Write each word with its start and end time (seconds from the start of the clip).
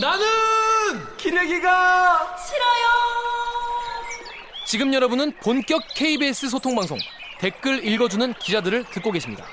나는 0.00 0.26
기레기가 1.16 2.36
싫어요. 2.36 2.84
지금 4.66 4.92
여러분은 4.92 5.36
본격 5.36 5.82
KBS 5.94 6.48
소통 6.48 6.74
방송 6.74 6.98
댓글 7.38 7.84
읽어주는 7.86 8.34
기자들을 8.34 8.86
듣고 8.90 9.12
계십니다. 9.12 9.44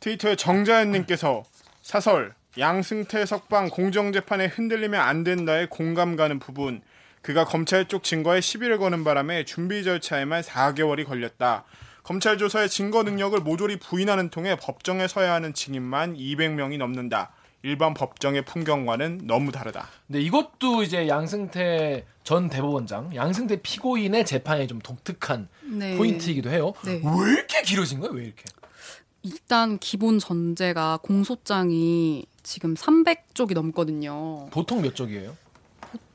트위터에 0.00 0.36
정자연님께서 0.36 1.44
사설 1.80 2.34
양승태 2.58 3.24
석방 3.24 3.70
공정재판에 3.70 4.46
흔들리면 4.46 5.00
안 5.00 5.24
된다에 5.24 5.66
공감 5.66 6.16
가는 6.16 6.38
부분 6.38 6.82
그가 7.22 7.46
검찰 7.46 7.88
쪽 7.88 8.04
증거에 8.04 8.42
시비를 8.42 8.76
거는 8.76 9.04
바람에 9.04 9.46
준비 9.46 9.84
절차에만 9.84 10.42
4개월이 10.42 11.06
걸렸다. 11.06 11.64
검찰 12.04 12.36
조사의 12.36 12.68
증거 12.68 13.02
능력을 13.02 13.40
모조리 13.40 13.78
부인하는 13.78 14.28
통에 14.28 14.56
법정에 14.56 15.08
서야 15.08 15.32
하는 15.32 15.54
증인만 15.54 16.16
200명이 16.16 16.76
넘는다. 16.76 17.32
일반 17.62 17.94
법정의 17.94 18.44
풍경과는 18.44 19.22
너무 19.24 19.50
다르다. 19.50 19.88
네, 20.08 20.20
이것도 20.20 20.82
이제 20.82 21.08
양승태 21.08 22.04
전 22.22 22.50
대법원장, 22.50 23.16
양승태 23.16 23.62
피고인의 23.62 24.26
재판에 24.26 24.66
좀 24.66 24.80
독특한 24.80 25.48
네. 25.62 25.96
포인트이기도 25.96 26.50
해요. 26.50 26.74
네. 26.84 27.00
왜 27.02 27.32
이렇게 27.32 27.62
길어진 27.62 28.00
거예요? 28.00 28.14
왜 28.14 28.24
이렇게? 28.24 28.44
일단 29.22 29.78
기본 29.78 30.18
전제가 30.18 30.98
공소장이 31.02 32.26
지금 32.42 32.74
300쪽이 32.74 33.54
넘거든요. 33.54 34.50
보통 34.50 34.82
몇 34.82 34.94
쪽이에요? 34.94 35.34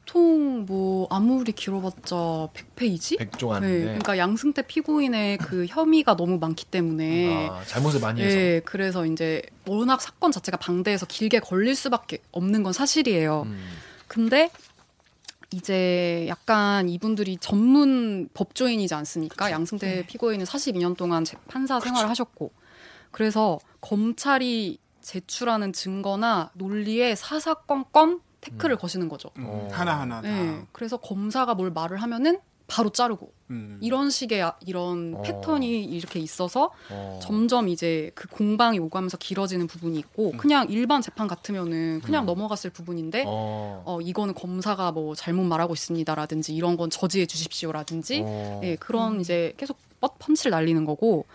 보통 0.09 0.65
뭐 0.65 1.07
아무리 1.11 1.51
길어봤자 1.51 2.15
100페이지? 2.53 3.19
100쪽 3.19 3.51
안에. 3.51 3.67
네, 3.67 3.83
그러니까 3.83 4.17
양승 4.17 4.53
태 4.53 4.63
피고인의 4.63 5.37
그 5.37 5.65
혐의가 5.67 6.15
너무 6.15 6.39
많기 6.39 6.65
때문에 6.65 7.47
아, 7.49 7.63
잘못을 7.65 7.99
많이 7.99 8.21
해서. 8.21 8.35
네, 8.35 8.59
그래서 8.65 9.05
이제 9.05 9.41
워낙 9.67 10.01
사건 10.01 10.31
자체가 10.31 10.57
방대해서 10.57 11.05
길게 11.05 11.39
걸릴 11.39 11.75
수밖에 11.75 12.19
없는 12.31 12.63
건 12.63 12.73
사실이에요. 12.73 13.43
음. 13.45 13.59
근데 14.07 14.49
이제 15.51 16.25
약간 16.27 16.89
이분들이 16.89 17.37
전문 17.39 18.29
법조인이지 18.33 18.93
않습니까? 18.95 19.51
양승태 19.51 20.05
피고인은 20.07 20.45
42년 20.45 20.97
동안 20.97 21.23
재- 21.23 21.37
판사 21.47 21.79
생활을 21.79 22.09
하셨고 22.09 22.51
그래서 23.11 23.59
검찰이 23.81 24.79
제출하는 25.01 25.73
증거나 25.73 26.51
논리에 26.53 27.15
사사건건 27.15 28.21
태클을 28.41 28.77
거시는 28.77 29.09
거죠. 29.09 29.29
음, 29.37 29.45
어. 29.47 29.67
하나 29.71 29.99
하나 29.99 30.21
다. 30.21 30.27
네, 30.29 30.61
그래서 30.71 30.97
검사가 30.97 31.55
뭘 31.55 31.71
말을 31.71 32.01
하면은 32.01 32.39
바로 32.69 32.91
자르고 32.91 33.31
음. 33.49 33.79
이런 33.81 34.11
식의 34.11 34.43
아- 34.43 34.55
이런 34.65 35.15
어. 35.17 35.21
패턴이 35.23 35.85
이렇게 35.85 36.19
있어서 36.19 36.71
어. 36.91 37.19
점점 37.21 37.67
이제 37.67 38.11
그 38.13 38.27
공방이 38.27 38.77
오가면서 38.77 39.17
길어지는 39.17 39.65
부분이 39.65 39.97
있고 39.97 40.31
그냥 40.33 40.67
일반 40.69 41.01
재판 41.01 41.27
같으면은 41.27 41.99
그냥 42.01 42.23
음. 42.23 42.27
넘어갔을 42.27 42.69
부분인데 42.69 43.23
어. 43.25 43.81
어 43.85 43.99
이거는 44.01 44.35
검사가 44.35 44.91
뭐 44.91 45.15
잘못 45.15 45.43
말하고 45.43 45.73
있습니다라든지 45.73 46.53
이런 46.53 46.77
건 46.77 46.91
저지해 46.91 47.25
주십시오라든지 47.25 48.21
어. 48.23 48.61
예 48.63 48.75
그런 48.75 49.19
이제 49.19 49.53
계속 49.57 49.77
뻗 49.99 50.19
펀치를 50.19 50.51
날리는 50.51 50.85
거고 50.85 51.25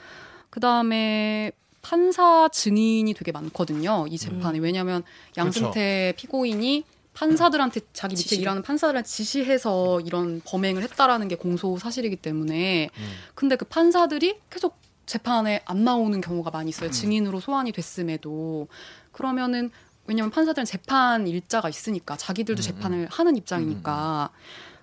그 0.51 0.61
다음에 0.61 1.51
판사 1.83 2.49
증인이 2.49 3.13
되게 3.13 3.33
많거든요 3.33 4.07
이 4.09 4.17
재판에 4.17 4.59
왜냐하면 4.61 5.03
양승태 5.37 6.15
피고인이 6.17 6.85
판사들한테 7.15 7.81
자기 7.93 8.15
밑에 8.15 8.29
지시. 8.29 8.41
일하는 8.41 8.63
판사들한테 8.63 9.09
지시해서 9.09 10.01
이런 10.01 10.43
범행을 10.45 10.83
했다라는 10.83 11.29
게 11.29 11.37
공소 11.37 11.79
사실이기 11.79 12.17
때문에 12.17 12.91
음. 12.97 13.13
근데 13.35 13.57
그 13.57 13.65
판사들이 13.65 14.41
계속 14.51 14.77
재판에 15.07 15.63
안 15.65 15.85
나오는 15.85 16.21
경우가 16.21 16.51
많이 16.51 16.71
있어요. 16.71 16.91
증인으로 16.91 17.41
소환이 17.41 17.73
됐음에도 17.73 18.69
그러면은 19.13 19.71
왜냐면 20.07 20.31
판사들은 20.31 20.65
재판 20.65 21.27
일자가 21.27 21.69
있으니까 21.69 22.17
자기들도 22.17 22.61
음, 22.61 22.63
재판을 22.63 23.09
하는 23.11 23.37
입장이니까 23.37 24.31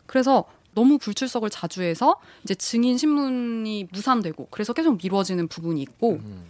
그래서 0.06 0.46
너무 0.74 0.97
불출석을 0.97 1.50
자주 1.50 1.81
해서 1.84 2.16
이제 2.44 2.56
증인 2.56 2.97
신문이 2.97 3.90
무산되고 3.91 4.47
그래서 4.52 4.74
계속 4.74 4.97
미뤄지는 5.02 5.47
부분이 5.47 5.81
있고 5.81 6.14
음. 6.14 6.46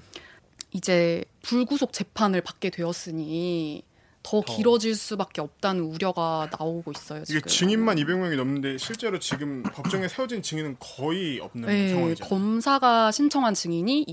이제 0.74 1.24
불구속 1.42 1.92
재판을 1.92 2.42
받게 2.42 2.70
되었으니 2.70 3.84
더 4.24 4.42
더. 4.42 4.56
길어질 4.56 4.96
수밖에 4.96 5.42
없다는 5.42 5.84
우려가 5.84 6.50
나오고 6.58 6.92
있어요. 6.92 7.22
이게 7.24 7.40
지금. 7.40 7.50
증인만 7.50 7.98
200명이 7.98 8.36
넘는데 8.36 8.78
실제로 8.78 9.20
지금 9.20 9.64
법정에 9.64 10.08
세워진 10.08 10.42
증인은 10.42 10.78
거의 10.80 11.40
없는 11.40 11.68
네, 11.68 11.90
상황이죠. 11.94 12.26
검사가 12.26 13.12
신청한 13.12 13.54
증인이 13.54 14.06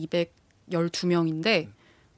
212명인데 0.71 1.69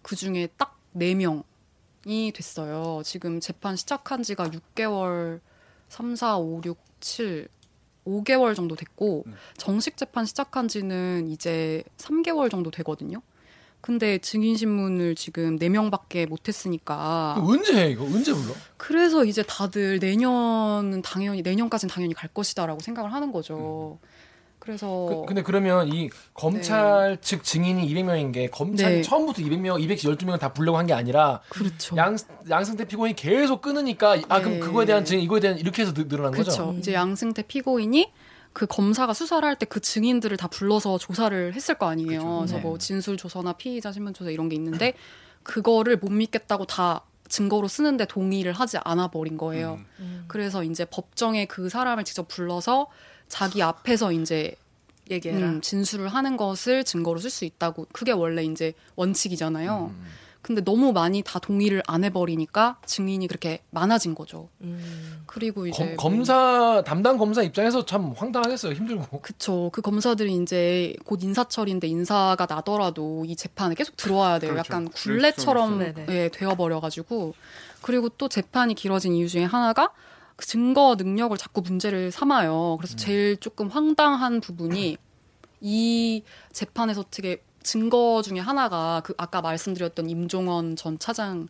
그 0.02 0.16
중에 0.16 0.48
딱 0.56 0.78
4명이 0.96 2.34
됐어요. 2.34 3.02
지금 3.04 3.40
재판 3.40 3.76
시작한 3.76 4.22
지가 4.22 4.48
6개월, 4.48 5.40
3, 5.88 6.16
4, 6.16 6.38
5, 6.38 6.62
6, 6.64 6.78
7, 7.00 7.48
5개월 8.06 8.54
정도 8.56 8.76
됐고 8.76 9.24
음. 9.26 9.34
정식 9.56 9.96
재판 9.96 10.24
시작한 10.24 10.68
지는 10.68 11.28
이제 11.28 11.82
3개월 11.98 12.50
정도 12.50 12.70
되거든요. 12.70 13.20
근데 13.80 14.18
증인 14.18 14.56
신문을 14.56 15.14
지금 15.14 15.58
4명밖에 15.58 16.26
못 16.28 16.48
했으니까 16.48 17.36
언제 17.40 17.74
해 17.74 17.90
이거? 17.90 18.04
언제 18.04 18.32
불러? 18.32 18.52
그래서 18.76 19.24
이제 19.24 19.42
다들 19.42 19.98
내년은 20.00 21.00
당연히 21.02 21.42
내년까지는 21.42 21.92
당연히 21.92 22.12
갈 22.14 22.28
것이다라고 22.28 22.80
생각을 22.80 23.12
하는 23.12 23.32
거죠. 23.32 23.98
그래서 24.58 25.06
그, 25.08 25.24
근데 25.26 25.42
그러면 25.42 25.88
이 25.88 26.10
검찰 26.34 27.16
측 27.22 27.42
증인이 27.42 27.88
200명인 27.94 28.30
게 28.34 28.48
검찰이 28.48 28.96
네. 28.96 29.02
처음부터 29.02 29.40
200명, 29.40 29.80
212명을 29.82 30.38
다 30.38 30.52
부르려고 30.52 30.76
한 30.76 30.86
게 30.86 30.92
아니라 30.92 31.40
그렇죠. 31.48 31.96
양 31.96 32.14
양승태 32.50 32.84
피고인이 32.86 33.16
계속 33.16 33.62
끊으니까 33.62 34.18
아 34.28 34.40
그럼 34.40 34.54
네. 34.54 34.58
그거에 34.60 34.84
대한 34.84 35.06
증인 35.06 35.24
이거에 35.24 35.40
대한 35.40 35.56
이렇게 35.58 35.80
해서 35.80 35.94
늘- 35.94 36.08
늘어난 36.08 36.32
그렇죠. 36.32 36.50
거죠. 36.66 36.78
이제 36.78 36.92
양승태 36.92 37.44
피고인이 37.44 38.12
그 38.52 38.66
검사가 38.66 39.14
수사를 39.14 39.46
할 39.48 39.56
때 39.56 39.66
그 39.66 39.80
증인들을 39.80 40.36
다 40.36 40.48
불러서 40.48 40.98
조사를 40.98 41.54
했을 41.54 41.76
거 41.76 41.86
아니에요. 41.88 42.20
그렇죠. 42.20 42.36
그래서 42.38 42.56
네. 42.56 42.62
뭐 42.62 42.78
진술 42.78 43.16
조서나 43.16 43.52
피의자 43.54 43.92
신문 43.92 44.12
조사 44.14 44.30
이런 44.30 44.48
게 44.48 44.56
있는데 44.56 44.94
그거를 45.42 45.96
못 45.96 46.10
믿겠다고 46.10 46.64
다 46.66 47.02
증거로 47.28 47.68
쓰는데 47.68 48.06
동의를 48.06 48.52
하지 48.52 48.78
않아 48.82 49.08
버린 49.08 49.36
거예요. 49.38 49.78
음. 50.00 50.24
그래서 50.26 50.64
이제 50.64 50.84
법정에 50.84 51.46
그 51.46 51.68
사람을 51.68 52.02
직접 52.04 52.26
불러서 52.26 52.88
자기 53.28 53.62
앞에서 53.62 54.10
이제 54.12 54.56
얘기해라. 55.10 55.46
음, 55.46 55.60
진술을 55.60 56.08
하는 56.08 56.36
것을 56.36 56.82
증거로 56.84 57.20
쓸 57.20 57.30
수 57.30 57.44
있다고 57.44 57.86
그게 57.92 58.10
원래 58.12 58.42
이제 58.44 58.74
원칙이잖아요. 58.96 59.94
음. 60.40 60.42
근데 60.42 60.62
너무 60.64 60.92
많이 60.92 61.22
다 61.22 61.38
동의를 61.38 61.82
안 61.86 62.02
해버리니까 62.04 62.78
증인이 62.86 63.26
그렇게 63.28 63.60
많아진 63.70 64.14
거죠. 64.14 64.48
음. 64.62 65.22
그리고 65.26 65.66
이제 65.66 65.78
검, 65.78 65.86
뭐- 65.88 65.96
검사 65.96 66.82
담당 66.86 67.18
검사 67.18 67.42
입장에서 67.42 67.84
참 67.84 68.12
황당하겠어요. 68.16 68.72
힘들고. 68.72 69.20
그쵸. 69.20 69.70
그 69.72 69.82
검사들이 69.82 70.34
이제 70.36 70.94
곧 71.04 71.22
인사철인데 71.22 71.86
인사가 71.86 72.46
나더라도 72.48 73.24
이 73.26 73.36
재판에 73.36 73.74
계속 73.74 73.96
들어와야 73.96 74.38
돼요. 74.38 74.52
그렇죠. 74.52 74.66
약간 74.72 74.88
굴레처럼. 74.88 75.94
예, 76.08 76.28
되어버려가지고. 76.32 77.34
그리고 77.82 78.08
또 78.10 78.28
재판이 78.28 78.74
길어진 78.74 79.14
이유 79.14 79.28
중에 79.28 79.44
하나가 79.44 79.90
그 80.36 80.46
증거 80.46 80.94
능력을 80.98 81.36
자꾸 81.36 81.60
문제를 81.60 82.10
삼아요. 82.10 82.76
그래서 82.78 82.96
제일 82.96 83.36
조금 83.36 83.68
황당한 83.68 84.40
부분이 84.40 84.96
이 85.60 86.22
재판에서 86.52 87.04
되게 87.10 87.42
증거 87.62 88.22
중에 88.22 88.38
하나가 88.38 89.02
그 89.04 89.12
아까 89.18 89.40
말씀드렸던 89.42 90.08
임종원 90.08 90.76
전 90.76 90.98
차장의 90.98 91.48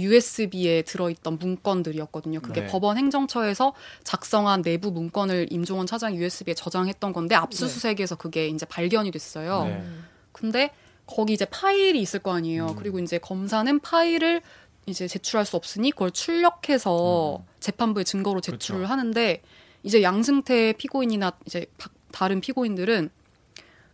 USB에 0.00 0.82
들어있던 0.82 1.38
문건들이었거든요. 1.38 2.40
그게 2.40 2.62
네. 2.62 2.66
법원 2.66 2.98
행정처에서 2.98 3.72
작성한 4.02 4.62
내부 4.62 4.90
문건을 4.90 5.48
임종원 5.50 5.86
차장 5.86 6.16
USB에 6.16 6.54
저장했던 6.54 7.12
건데 7.12 7.34
압수수색에서 7.36 8.16
그게 8.16 8.48
이제 8.48 8.66
발견이 8.66 9.10
됐어요. 9.12 9.64
네. 9.64 9.84
근데 10.32 10.70
거기 11.06 11.32
이제 11.32 11.44
파일이 11.44 12.00
있을 12.00 12.20
거 12.20 12.32
아니에요. 12.34 12.66
음. 12.70 12.76
그리고 12.76 12.98
이제 12.98 13.18
검사는 13.18 13.78
파일을 13.80 14.42
이제 14.86 15.06
제출할 15.06 15.46
수 15.46 15.56
없으니 15.56 15.92
그걸 15.92 16.10
출력해서 16.10 17.36
음. 17.36 17.44
재판부에 17.60 18.02
증거로 18.04 18.40
제출을 18.40 18.80
그렇죠. 18.80 18.90
하는데 18.92 19.42
이제 19.84 20.02
양승태 20.02 20.74
피고인이나 20.78 21.32
이제 21.46 21.66
바- 21.78 21.90
다른 22.10 22.40
피고인들은 22.40 23.10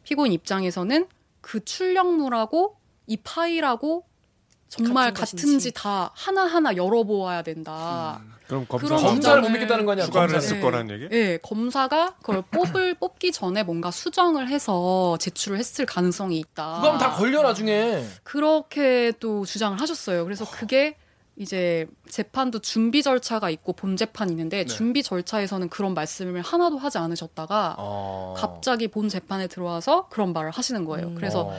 피고인 0.04 0.32
입장에서는 0.32 1.06
그 1.48 1.64
출력물하고 1.64 2.76
이 3.06 3.16
파일하고 3.16 4.04
정말 4.68 5.14
같은 5.14 5.38
같은지. 5.38 5.72
다 5.72 6.10
하나하나 6.14 6.76
열어보아야 6.76 7.40
된다. 7.40 8.20
그럼 8.46 8.66
검사 8.68 8.86
그런 8.86 9.02
검사를 9.02 9.40
못 9.40 9.48
검사를- 9.48 9.52
믿겠다는 9.52 9.86
거냐? 9.86 10.04
추가를 10.04 10.28
검사를. 10.28 10.42
했을 10.42 10.56
네. 10.56 10.62
거란 10.62 10.90
얘기? 10.90 11.08
예, 11.10 11.38
검사가 11.42 12.16
그걸 12.20 12.42
뽑을 12.50 12.94
뽑기 13.00 13.32
전에 13.32 13.62
뭔가 13.62 13.90
수정을 13.90 14.48
해서 14.48 15.16
제출을 15.20 15.58
했을 15.58 15.86
가능성이 15.86 16.38
있다. 16.38 16.74
그거 16.76 16.88
하면 16.88 16.98
다 16.98 17.12
걸려 17.14 17.42
나중에. 17.42 18.04
그렇게 18.24 19.12
또 19.18 19.46
주장을 19.46 19.80
하셨어요. 19.80 20.24
그래서 20.24 20.44
그게 20.50 20.96
이제 21.38 21.86
재판도 22.08 22.58
준비 22.58 23.02
절차가 23.02 23.48
있고 23.50 23.72
본 23.72 23.96
재판이 23.96 24.32
있는데 24.32 24.58
네. 24.58 24.64
준비 24.64 25.04
절차에서는 25.04 25.68
그런 25.68 25.94
말씀을 25.94 26.42
하나도 26.42 26.78
하지 26.78 26.98
않으셨다가 26.98 27.76
어. 27.78 28.34
갑자기 28.36 28.88
본 28.88 29.08
재판에 29.08 29.46
들어와서 29.46 30.08
그런 30.08 30.32
말을 30.32 30.50
하시는 30.50 30.84
거예요. 30.84 31.08
음. 31.08 31.14
그래서 31.14 31.42
어. 31.42 31.52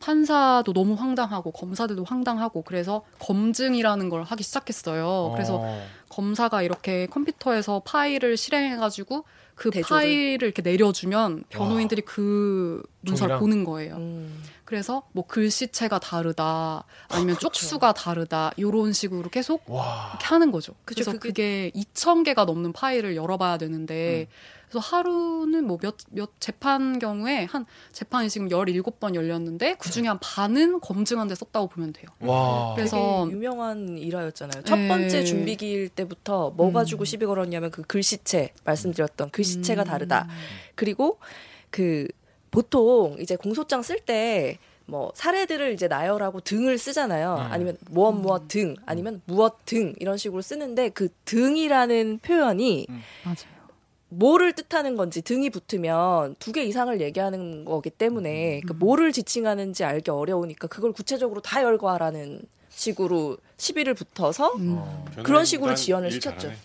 판사도 0.00 0.72
너무 0.72 0.94
황당하고 0.94 1.52
검사들도 1.52 2.04
황당하고 2.04 2.62
그래서 2.62 3.04
검증이라는 3.20 4.08
걸 4.08 4.24
하기 4.24 4.42
시작했어요. 4.42 5.30
그래서 5.32 5.60
어. 5.60 5.82
검사가 6.08 6.62
이렇게 6.62 7.06
컴퓨터에서 7.06 7.82
파일을 7.84 8.36
실행해가지고 8.36 9.24
그 9.54 9.70
대조를. 9.70 9.88
파일을 9.88 10.48
이렇게 10.48 10.60
내려주면 10.62 11.44
변호인들이 11.48 12.02
그 12.02 12.82
문서를 13.02 13.36
종이랑? 13.36 13.40
보는 13.40 13.64
거예요. 13.64 13.96
음. 13.96 14.42
그래서 14.64 15.02
뭐 15.12 15.26
글씨체가 15.26 15.98
다르다, 15.98 16.84
아니면 17.08 17.38
쪽수가 17.38 17.92
다르다, 17.92 18.52
요런 18.58 18.92
식으로 18.92 19.28
계속 19.28 19.62
와. 19.70 20.10
이렇게 20.12 20.26
하는 20.26 20.50
거죠. 20.50 20.72
그쵸, 20.84 21.04
그래서 21.04 21.12
그게- 21.12 21.28
그게 21.28 21.70
2,000개가 21.74 22.44
넘는 22.46 22.72
파일을 22.72 23.14
열어봐야 23.14 23.58
되는데, 23.58 24.26
그래서 24.70 24.78
하루는 24.78 25.66
뭐 25.66 25.76
몇, 25.78 25.96
몇 26.10 26.30
재판 26.40 26.98
경우에 26.98 27.44
한 27.44 27.66
재판이 27.92 28.30
지금 28.30 28.48
17번 28.48 29.14
열렸는데, 29.14 29.74
그 29.78 29.90
중에 29.90 30.06
한 30.08 30.18
반은 30.18 30.80
검증한 30.80 31.28
데 31.28 31.34
썼다고 31.34 31.68
보면 31.68 31.92
돼요. 31.92 32.06
와. 32.20 32.74
그래서- 32.74 33.28
유명한 33.30 33.98
일화였잖아요. 33.98 34.62
첫 34.64 34.76
네. 34.76 34.88
번째 34.88 35.24
준비기일 35.24 35.90
때부터 35.90 36.50
뭐 36.56 36.68
음. 36.68 36.72
가지고 36.72 37.04
시비 37.04 37.26
걸었냐면 37.26 37.70
그 37.70 37.82
글씨체 37.82 38.54
말씀드렸던 38.64 39.30
글씨체가 39.30 39.82
음. 39.82 39.84
다르다. 39.84 40.26
그리고 40.74 41.18
그 41.70 42.08
보통 42.54 43.16
이제 43.18 43.36
공소장 43.36 43.82
쓸 43.82 43.98
때 44.00 44.58
뭐 44.86 45.12
사례들을 45.14 45.72
이제 45.72 45.88
나열하고 45.88 46.40
등을 46.40 46.78
쓰잖아요. 46.78 47.36
음. 47.38 47.52
아니면 47.52 47.78
무엇 47.90 48.12
무엇 48.12 48.48
등 48.48 48.76
아니면 48.84 49.22
무엇 49.24 49.64
등 49.64 49.94
이런 49.98 50.16
식으로 50.18 50.42
쓰는데 50.42 50.90
그 50.90 51.08
등이라는 51.24 52.18
표현이 52.22 52.86
맞아요. 53.24 53.54
뭐를 54.10 54.52
뜻하는 54.52 54.96
건지 54.96 55.22
등이 55.22 55.50
붙으면 55.50 56.36
두 56.38 56.52
개 56.52 56.62
이상을 56.64 57.00
얘기하는 57.00 57.64
거기 57.64 57.90
때문에 57.90 58.60
그 58.66 58.72
뭐를 58.74 59.12
지칭하는지 59.12 59.84
알기 59.84 60.10
어려우니까 60.10 60.68
그걸 60.68 60.92
구체적으로 60.92 61.40
다 61.40 61.62
열거하라는 61.62 62.42
식으로 62.68 63.38
시비를 63.56 63.94
붙어서 63.94 64.52
음. 64.56 64.74
어. 64.78 65.04
그런 65.22 65.44
식으로 65.44 65.74
지원을 65.74 66.08
일 66.08 66.20
시켰죠. 66.20 66.38
잘하네. 66.38 66.56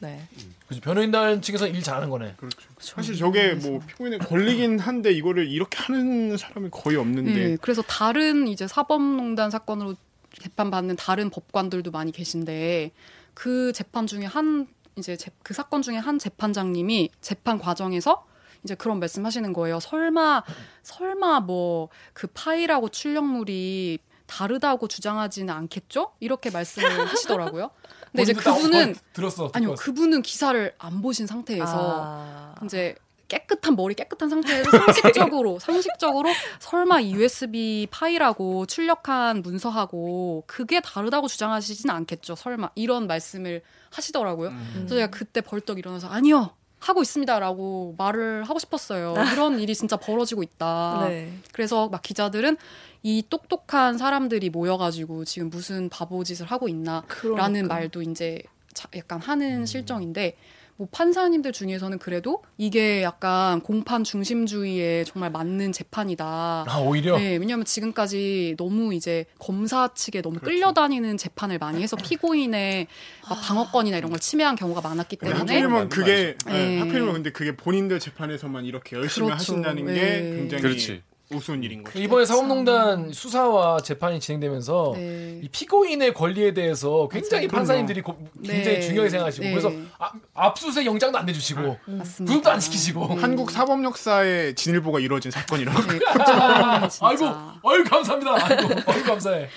네. 0.00 0.22
그치 0.68 0.80
변호인단 0.80 1.42
측에서 1.42 1.66
일 1.68 1.82
잘하는 1.82 2.10
거네. 2.10 2.34
그렇죠. 2.36 2.56
사실 2.80 3.16
저게 3.16 3.54
뭐 3.54 3.80
피고인의 3.86 4.18
권리긴 4.20 4.78
한데 4.78 5.12
이거를 5.12 5.48
이렇게 5.48 5.78
하는 5.78 6.36
사람이 6.36 6.70
거의 6.72 6.96
없는데 6.96 7.32
네, 7.34 7.56
그래서 7.60 7.82
다른 7.82 8.48
이제 8.48 8.66
사법농단 8.66 9.50
사건으로 9.50 9.94
재판받는 10.40 10.96
다른 10.96 11.30
법관들도 11.30 11.90
많이 11.92 12.10
계신데 12.12 12.90
그 13.34 13.72
재판 13.72 14.06
중에 14.06 14.24
한 14.24 14.66
이제 14.96 15.16
재- 15.16 15.30
그 15.42 15.54
사건 15.54 15.82
중에 15.82 15.96
한 15.96 16.18
재판장님이 16.18 17.10
재판 17.20 17.58
과정에서 17.58 18.26
이제 18.64 18.74
그런 18.74 18.98
말씀하시는 18.98 19.52
거예요. 19.52 19.78
설마 19.80 20.42
설마 20.82 21.40
뭐 21.40 21.88
그 22.12 22.26
파일하고 22.28 22.88
출력물이 22.88 23.98
다르다고 24.26 24.88
주장하지는 24.88 25.54
않겠죠? 25.54 26.12
이렇게 26.18 26.50
말씀을 26.50 27.06
하시더라고요. 27.08 27.70
근데 28.12 28.22
이제 28.22 28.32
그분은 28.32 28.90
어, 28.90 29.12
들었어. 29.12 29.50
아니요, 29.52 29.74
그분은 29.74 30.22
기사를 30.22 30.72
안 30.78 31.02
보신 31.02 31.26
상태에서 31.26 32.02
아. 32.04 32.54
이제 32.64 32.94
깨끗한 33.28 33.74
머리 33.74 33.94
깨끗한 33.94 34.28
상태에서 34.28 34.70
상식적으로 34.70 35.58
상식적으로 35.60 36.30
설마 36.60 37.02
USB 37.02 37.88
파일하고 37.90 38.66
출력한 38.66 39.42
문서하고 39.42 40.44
그게 40.46 40.80
다르다고 40.80 41.26
주장하시진 41.26 41.90
않겠죠 41.90 42.36
설마 42.36 42.70
이런 42.74 43.06
말씀을 43.06 43.62
하시더라고요 43.90 44.50
음. 44.50 44.72
그래서 44.74 44.94
제가 44.94 45.06
그때 45.08 45.40
벌떡 45.40 45.78
일어나서 45.78 46.08
아니요 46.08 46.50
하고 46.78 47.02
있습니다라고 47.02 47.94
말을 47.98 48.44
하고 48.44 48.58
싶었어요. 48.58 49.14
이런 49.32 49.58
일이 49.58 49.74
진짜 49.74 49.96
벌어지고 49.96 50.42
있다. 50.42 51.06
네. 51.08 51.32
그래서 51.52 51.88
막 51.88 52.02
기자들은 52.02 52.56
이 53.02 53.22
똑똑한 53.28 53.98
사람들이 53.98 54.50
모여가지고 54.50 55.24
지금 55.24 55.50
무슨 55.50 55.88
바보짓을 55.88 56.46
하고 56.46 56.68
있나? 56.68 57.02
그러니까. 57.08 57.42
라는 57.42 57.66
말도 57.68 58.02
이제 58.02 58.42
자- 58.74 58.88
약간 58.96 59.20
하는 59.20 59.64
실정인데 59.66 60.36
뭐 60.78 60.86
판사님들 60.92 61.52
중에서는 61.52 61.98
그래도 61.98 62.42
이게 62.58 63.02
약간 63.02 63.60
공판 63.60 64.04
중심주의에 64.04 65.04
정말 65.04 65.30
맞는 65.30 65.72
재판이다. 65.72 66.64
아 66.68 66.78
오히려 66.78 67.16
네, 67.16 67.36
왜냐하면 67.36 67.64
지금까지 67.64 68.56
너무 68.58 68.92
이제 68.92 69.24
검사 69.38 69.88
측에 69.94 70.20
너무 70.20 70.38
그렇죠. 70.38 70.54
끌려다니는 70.54 71.16
재판을 71.16 71.58
많이 71.58 71.82
해서 71.82 71.96
피고인의 71.96 72.88
막 73.28 73.40
방어권이나 73.40 73.96
이런 73.96 74.10
걸 74.10 74.20
침해한 74.20 74.54
경우가 74.54 74.82
많았기 74.82 75.16
근데 75.16 75.34
때문에 75.34 75.54
하필이면 75.54 75.88
그게 75.88 76.36
예, 76.48 76.52
네. 76.52 76.78
하필이면 76.78 77.12
근데 77.14 77.32
그게 77.32 77.56
본인들 77.56 77.98
재판에서만 77.98 78.66
이렇게 78.66 78.96
열심히 78.96 79.28
그렇죠. 79.28 79.52
하신다는 79.52 79.86
게 79.86 79.92
네. 79.92 80.20
굉장히 80.36 80.62
그렇지. 80.62 81.02
우스운 81.32 81.62
일인 81.64 81.82
거죠. 81.82 81.98
이번에 81.98 82.24
사법농단 82.24 83.12
수사와 83.12 83.80
재판이 83.80 84.20
진행되면서 84.20 84.92
네. 84.94 85.40
이 85.42 85.48
피고인의 85.48 86.14
권리에 86.14 86.54
대해서 86.54 87.08
굉장히 87.10 87.46
맞아요. 87.48 87.56
판사님들이 87.58 88.00
고- 88.02 88.16
굉장히 88.44 88.78
네. 88.78 88.80
중요하게 88.80 89.10
생각하시고 89.10 89.44
네. 89.44 89.50
그래서 89.50 89.72
아, 89.98 90.12
압수수색 90.34 90.86
영장도 90.86 91.18
안 91.18 91.26
내주시고 91.26 91.60
맞습니다. 91.86 92.30
구속도 92.32 92.50
안 92.50 92.60
시키시고 92.60 93.08
네. 93.08 93.14
한국 93.20 93.50
사법 93.50 93.82
역사의 93.82 94.54
진일보가 94.54 95.00
이루어진 95.00 95.32
사건이라고. 95.32 95.80
네, 95.92 95.98
그 95.98 96.88
진짜. 96.88 96.88
아이고 97.00 97.24
아이고 97.64 97.84
감사합니다 97.90 98.34
아이고 98.46 98.74
아이고 98.86 99.04
감사해 99.04 99.40
네, 99.40 99.48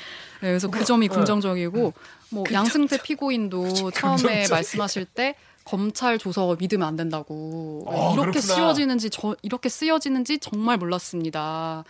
그래서 0.42 0.70
그 0.70 0.84
점이 0.84 1.08
긍정적이고 1.10 1.94
뭐 2.30 2.44
양승태 2.52 3.02
피고인도 3.04 3.92
처음에 3.92 4.48
말씀하실 4.50 5.06
때 5.06 5.36
검찰 5.70 6.18
조서 6.18 6.56
믿으면 6.60 6.88
안 6.88 6.96
된다고 6.96 7.86
네, 7.88 7.96
아, 7.96 8.14
이렇게 8.14 8.40
그렇구나. 8.40 8.56
쓰여지는지 8.56 9.12
저 9.12 9.36
이렇게 9.44 9.70
쓰여지는지 9.70 10.40
정말 10.40 10.78
몰랐습니다. 10.78 11.84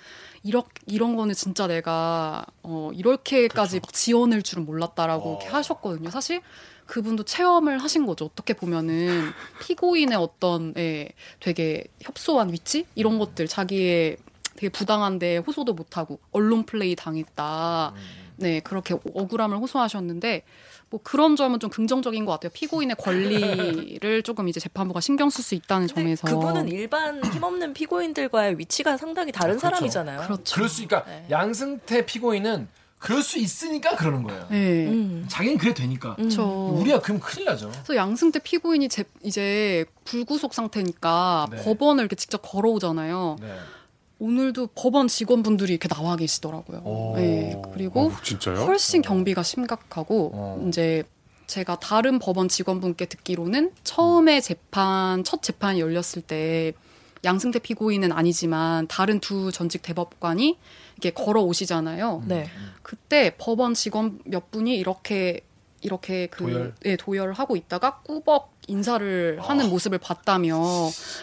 이렇 0.43 0.65
이런 0.85 1.15
거는 1.15 1.33
진짜 1.33 1.65
내가 1.65 2.45
어 2.61 2.91
이렇게까지 2.93 3.79
막 3.79 3.93
지원할 3.93 4.41
줄은 4.41 4.65
몰랐다라고 4.65 5.37
이렇게 5.39 5.47
하셨거든요. 5.47 6.09
사실 6.09 6.41
그분도 6.87 7.23
체험을 7.23 7.77
하신 7.77 8.05
거죠. 8.05 8.25
어떻게 8.25 8.53
보면은 8.53 9.31
피고인의 9.61 10.17
어떤 10.17 10.73
예, 10.77 11.09
되게 11.39 11.85
협소한 12.01 12.51
위치 12.51 12.85
이런 12.95 13.17
것들 13.17 13.47
자기의 13.47 14.17
되게 14.55 14.67
부당한데 14.67 15.37
호소도 15.37 15.73
못하고 15.73 16.19
언론 16.31 16.65
플레이 16.65 16.97
당했다. 16.97 17.93
네 18.35 18.59
그렇게 18.59 18.95
억울함을 19.13 19.57
호소하셨는데 19.57 20.43
뭐 20.89 21.00
그런 21.03 21.36
점은 21.36 21.59
좀 21.59 21.69
긍정적인 21.69 22.25
것 22.25 22.31
같아요. 22.33 22.51
피고인의 22.53 22.95
권리를 22.97 24.24
조금 24.24 24.47
이제 24.47 24.59
재판부가 24.59 25.01
신경 25.01 25.30
쓸 25.30 25.44
수 25.44 25.56
있다는 25.56 25.88
점에서 25.88 26.27
그분은 26.27 26.68
일반 26.69 27.24
힘없는 27.24 27.74
피고인들과의 27.74 28.57
위치가 28.57 28.97
상당히 28.97 29.31
다른 29.31 29.57
그렇죠. 29.57 29.62
사람이잖아요. 29.75 30.21
그렇죠. 30.21 30.56
그럴 30.56 30.68
수 30.68 30.81
있으니까 30.81 31.06
네. 31.06 31.25
양승태 31.30 32.06
피고인은 32.06 32.68
그럴 32.97 33.21
수 33.24 33.39
있으니까 33.39 33.95
그러는 33.95 34.24
거예요 34.24 34.47
네. 34.50 34.88
음. 34.88 35.25
자기는 35.30 35.58
그래 35.58 35.74
되니까 35.74 36.15
그렇죠. 36.15 36.43
우리가 36.75 37.00
그럼 37.00 37.22
큰일 37.22 37.46
나죠 37.46 37.69
그래서 37.72 37.96
양승태 37.96 38.39
피고인이 38.39 38.89
제, 38.89 39.05
이제 39.24 39.86
불구속 40.03 40.53
상태니까 40.53 41.48
네. 41.51 41.63
법원을 41.63 42.03
이렇게 42.03 42.15
직접 42.15 42.41
걸어오잖아요. 42.41 43.38
네. 43.39 43.55
오늘도 44.19 44.69
법원 44.75 45.07
직원분들이 45.07 45.71
이렇게 45.73 45.88
나와 45.88 46.15
계시더라고요. 46.15 46.79
오. 46.83 47.13
네. 47.15 47.59
그리고 47.73 48.07
어, 48.07 48.11
진짜요? 48.23 48.57
훨씬 48.65 49.01
경비가 49.01 49.43
심각하고 49.43 50.31
어. 50.33 50.65
이제 50.67 51.03
제가 51.47 51.79
다른 51.79 52.19
법원 52.19 52.47
직원분께 52.47 53.05
듣기로는 53.05 53.71
처음에 53.83 54.39
재판 54.41 55.23
첫 55.23 55.41
재판이 55.41 55.79
열렸을 55.79 56.21
때 56.21 56.73
양승태 57.23 57.59
피고인은 57.59 58.11
아니지만 58.11 58.88
다른 58.88 59.19
두 59.19 59.51
전직 59.51 59.81
대법관이 59.81 60.57
이렇게 60.93 61.09
걸어 61.11 61.41
오시잖아요. 61.41 62.23
네. 62.27 62.47
그때 62.81 63.35
법원 63.38 63.73
직원 63.73 64.19
몇 64.25 64.51
분이 64.51 64.77
이렇게 64.77 65.41
이렇게 65.81 66.27
그 66.27 66.43
도열? 66.43 66.75
예, 66.86 66.95
도열을 66.95 67.33
하고 67.33 67.55
있다가 67.55 68.00
꾸벅 68.01 68.53
인사를 68.67 69.39
하는 69.41 69.69
모습을 69.69 69.98
봤다며 69.98 70.59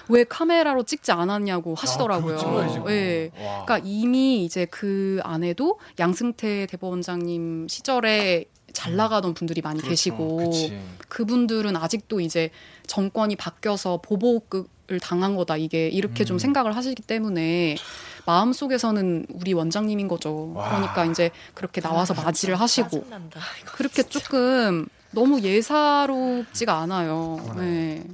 왜 0.09 0.25
카메라로 0.25 0.83
찍지 0.83 1.13
않았냐고 1.13 1.75
하시더라고요. 1.75 2.35
아, 2.35 2.39
찍어야지, 2.39 2.79
그거. 2.79 2.93
예. 2.93 3.31
와. 3.37 3.65
그러니까 3.65 3.79
이미 3.85 4.45
이제 4.45 4.65
그 4.67 5.21
안에도 5.23 5.79
양승태 5.99 6.67
대법원장님 6.67 7.69
시절에 7.69 8.47
잘 8.73 8.97
나가던 8.97 9.35
분들이 9.35 9.63
많이 9.63 9.81
계시고 9.81 10.39
음. 10.39 10.45
그치. 10.47 10.79
그분들은 11.09 11.77
아직도 11.77 12.21
이제 12.21 12.51
정권이 12.87 13.37
바뀌어서 13.37 14.01
보복 14.03 14.51
을 14.89 15.01
당한 15.01 15.35
거다 15.35 15.57
이게 15.57 15.89
이렇게 15.89 16.23
음. 16.23 16.27
좀 16.27 16.39
생각을 16.39 16.77
하시기 16.77 17.03
때문에 17.03 17.77
마음 18.25 18.53
속에서는 18.53 19.27
우리 19.35 19.53
원장님인 19.53 20.07
거죠. 20.07 20.53
와. 20.55 20.69
그러니까 20.69 21.05
이제 21.07 21.31
그렇게 21.55 21.81
나와서 21.81 22.15
아, 22.15 22.23
맞이를 22.23 22.55
하시고 22.55 22.91
짜증난다. 22.91 23.41
그렇게 23.65 24.05
조금 24.05 24.87
너무 25.11 25.41
예사롭지가 25.41 26.73
않아요. 26.79 27.55
네. 27.57 28.05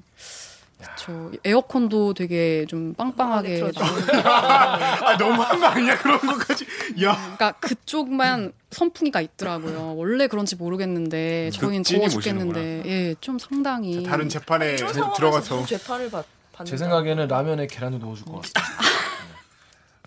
그렇죠. 0.83 1.31
에어컨도 1.45 2.15
되게 2.15 2.65
좀 2.67 2.95
빵빵하게 2.95 3.71
아 4.25 5.17
너무한 5.19 5.61
거 5.61 5.67
아니야 5.67 5.97
그런 5.99 6.19
것까지. 6.19 6.65
야. 7.05 7.15
그러니까 7.15 7.53
그쪽만 7.53 8.53
선풍기가 8.71 9.21
있더라고요. 9.21 9.95
원래 9.97 10.27
그런지 10.27 10.57
모르겠는데 10.57 11.51
저희는 11.53 11.85
찐이 11.85 11.99
더워. 12.01 12.09
죽겠는데 12.09 12.83
예, 12.87 13.15
좀 13.21 13.39
상당히 13.39 14.03
다른 14.03 14.29
재판에 14.29 14.77
상황에서 14.77 15.13
들어가서 15.13 15.67
재판을 15.67 16.11
받, 16.11 16.25
받는다. 16.53 16.71
제 16.71 16.77
생각에는 16.77 17.29
라면에 17.29 17.67
계란도 17.67 17.99
넣어줄 17.99 18.25
것 18.27 18.43
같아요 18.43 18.65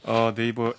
어, 0.04 0.34
네이버 0.36 0.74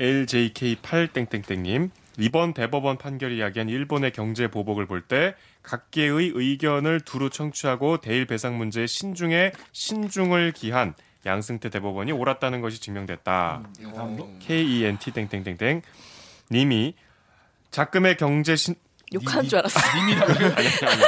LJK8땡땡땡님 0.00 1.90
이번 2.18 2.54
대법원 2.54 2.96
판결이 2.98 3.40
야기한 3.40 3.68
일본의 3.68 4.12
경제 4.12 4.48
보복을 4.48 4.86
볼 4.86 5.02
때 5.02 5.34
각계의 5.62 6.32
의견을 6.34 7.00
두루 7.00 7.30
청취하고 7.30 7.98
대일 7.98 8.26
배상 8.26 8.56
문제에 8.58 8.86
신중에 8.86 9.52
신중을 9.72 10.52
기한 10.52 10.94
양승태 11.26 11.70
대법원이 11.70 12.12
옳았다는 12.12 12.60
것이 12.60 12.80
증명됐다. 12.80 13.62
다음으로 13.94 14.28
KENT 14.40 15.10
땡땡땡땡 15.12 15.82
님이 16.50 16.94
작금의 17.70 18.16
경제 18.18 18.56
신 18.56 18.74
욕한 19.14 19.48
줄 19.48 19.58
알았어. 19.60 19.80
님이라고 19.98 20.32
아니 20.32 20.68
아니 20.68 21.02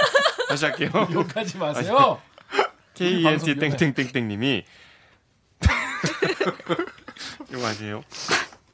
다시 0.48 0.64
할게요. 0.64 0.90
욕하지 1.12 1.58
마세요. 1.58 2.20
KENT 2.96 3.54
땡땡땡땡님이 3.56 4.64
이거 7.50 7.66
아니에요. 7.66 8.02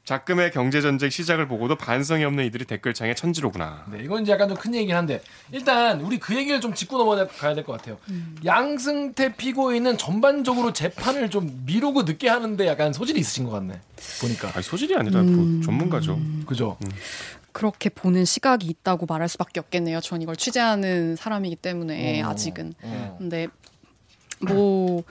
작금의 0.05 0.51
경제전쟁 0.51 1.11
시작을 1.11 1.47
보고도 1.47 1.77
반성이 1.77 2.25
없는 2.25 2.45
이들이 2.47 2.65
댓글창에 2.65 3.15
천지로구나. 3.15 3.87
네, 3.93 4.01
이건 4.03 4.23
이제 4.23 4.33
약간 4.33 4.49
좀 4.49 4.57
큰 4.59 4.75
얘기긴 4.75 4.97
한데 4.97 5.23
일단 5.53 6.01
우리 6.01 6.19
그 6.19 6.35
얘기를 6.37 6.61
좀 6.61 6.75
짚고 6.75 6.99
넘어가야 6.99 7.55
될 7.55 7.65
것 7.65 7.73
같아요. 7.79 7.99
양승태 8.45 9.37
피고인은 9.37 9.99
전반적으로 9.99 10.73
재판을 10.73 11.31
좀 11.31 11.63
미루고 11.67 12.03
늦게 12.03 12.29
하는데 12.29 12.67
약간 12.67 12.93
소질이 12.93 13.21
있으신 13.21 13.45
것 13.45 13.51
같네. 13.53 13.81
보니까 14.21 14.51
아니, 14.55 14.63
소질이 14.63 14.97
아니라 14.97 15.23
뭐 15.23 15.63
전문가죠. 15.65 16.19
그죠? 16.47 16.77
그렇게 17.53 17.89
보는 17.89 18.25
시각이 18.25 18.67
있다고 18.67 19.07
말할 19.07 19.29
수밖에 19.29 19.61
없겠네요. 19.61 20.01
전 20.01 20.21
이걸 20.21 20.35
취재하는 20.37 21.15
사람이기 21.17 21.57
때문에 21.57 22.23
어. 22.23 22.29
아직은. 22.31 22.75
어. 22.83 23.17
근데 23.19 23.47
뭐 24.49 25.03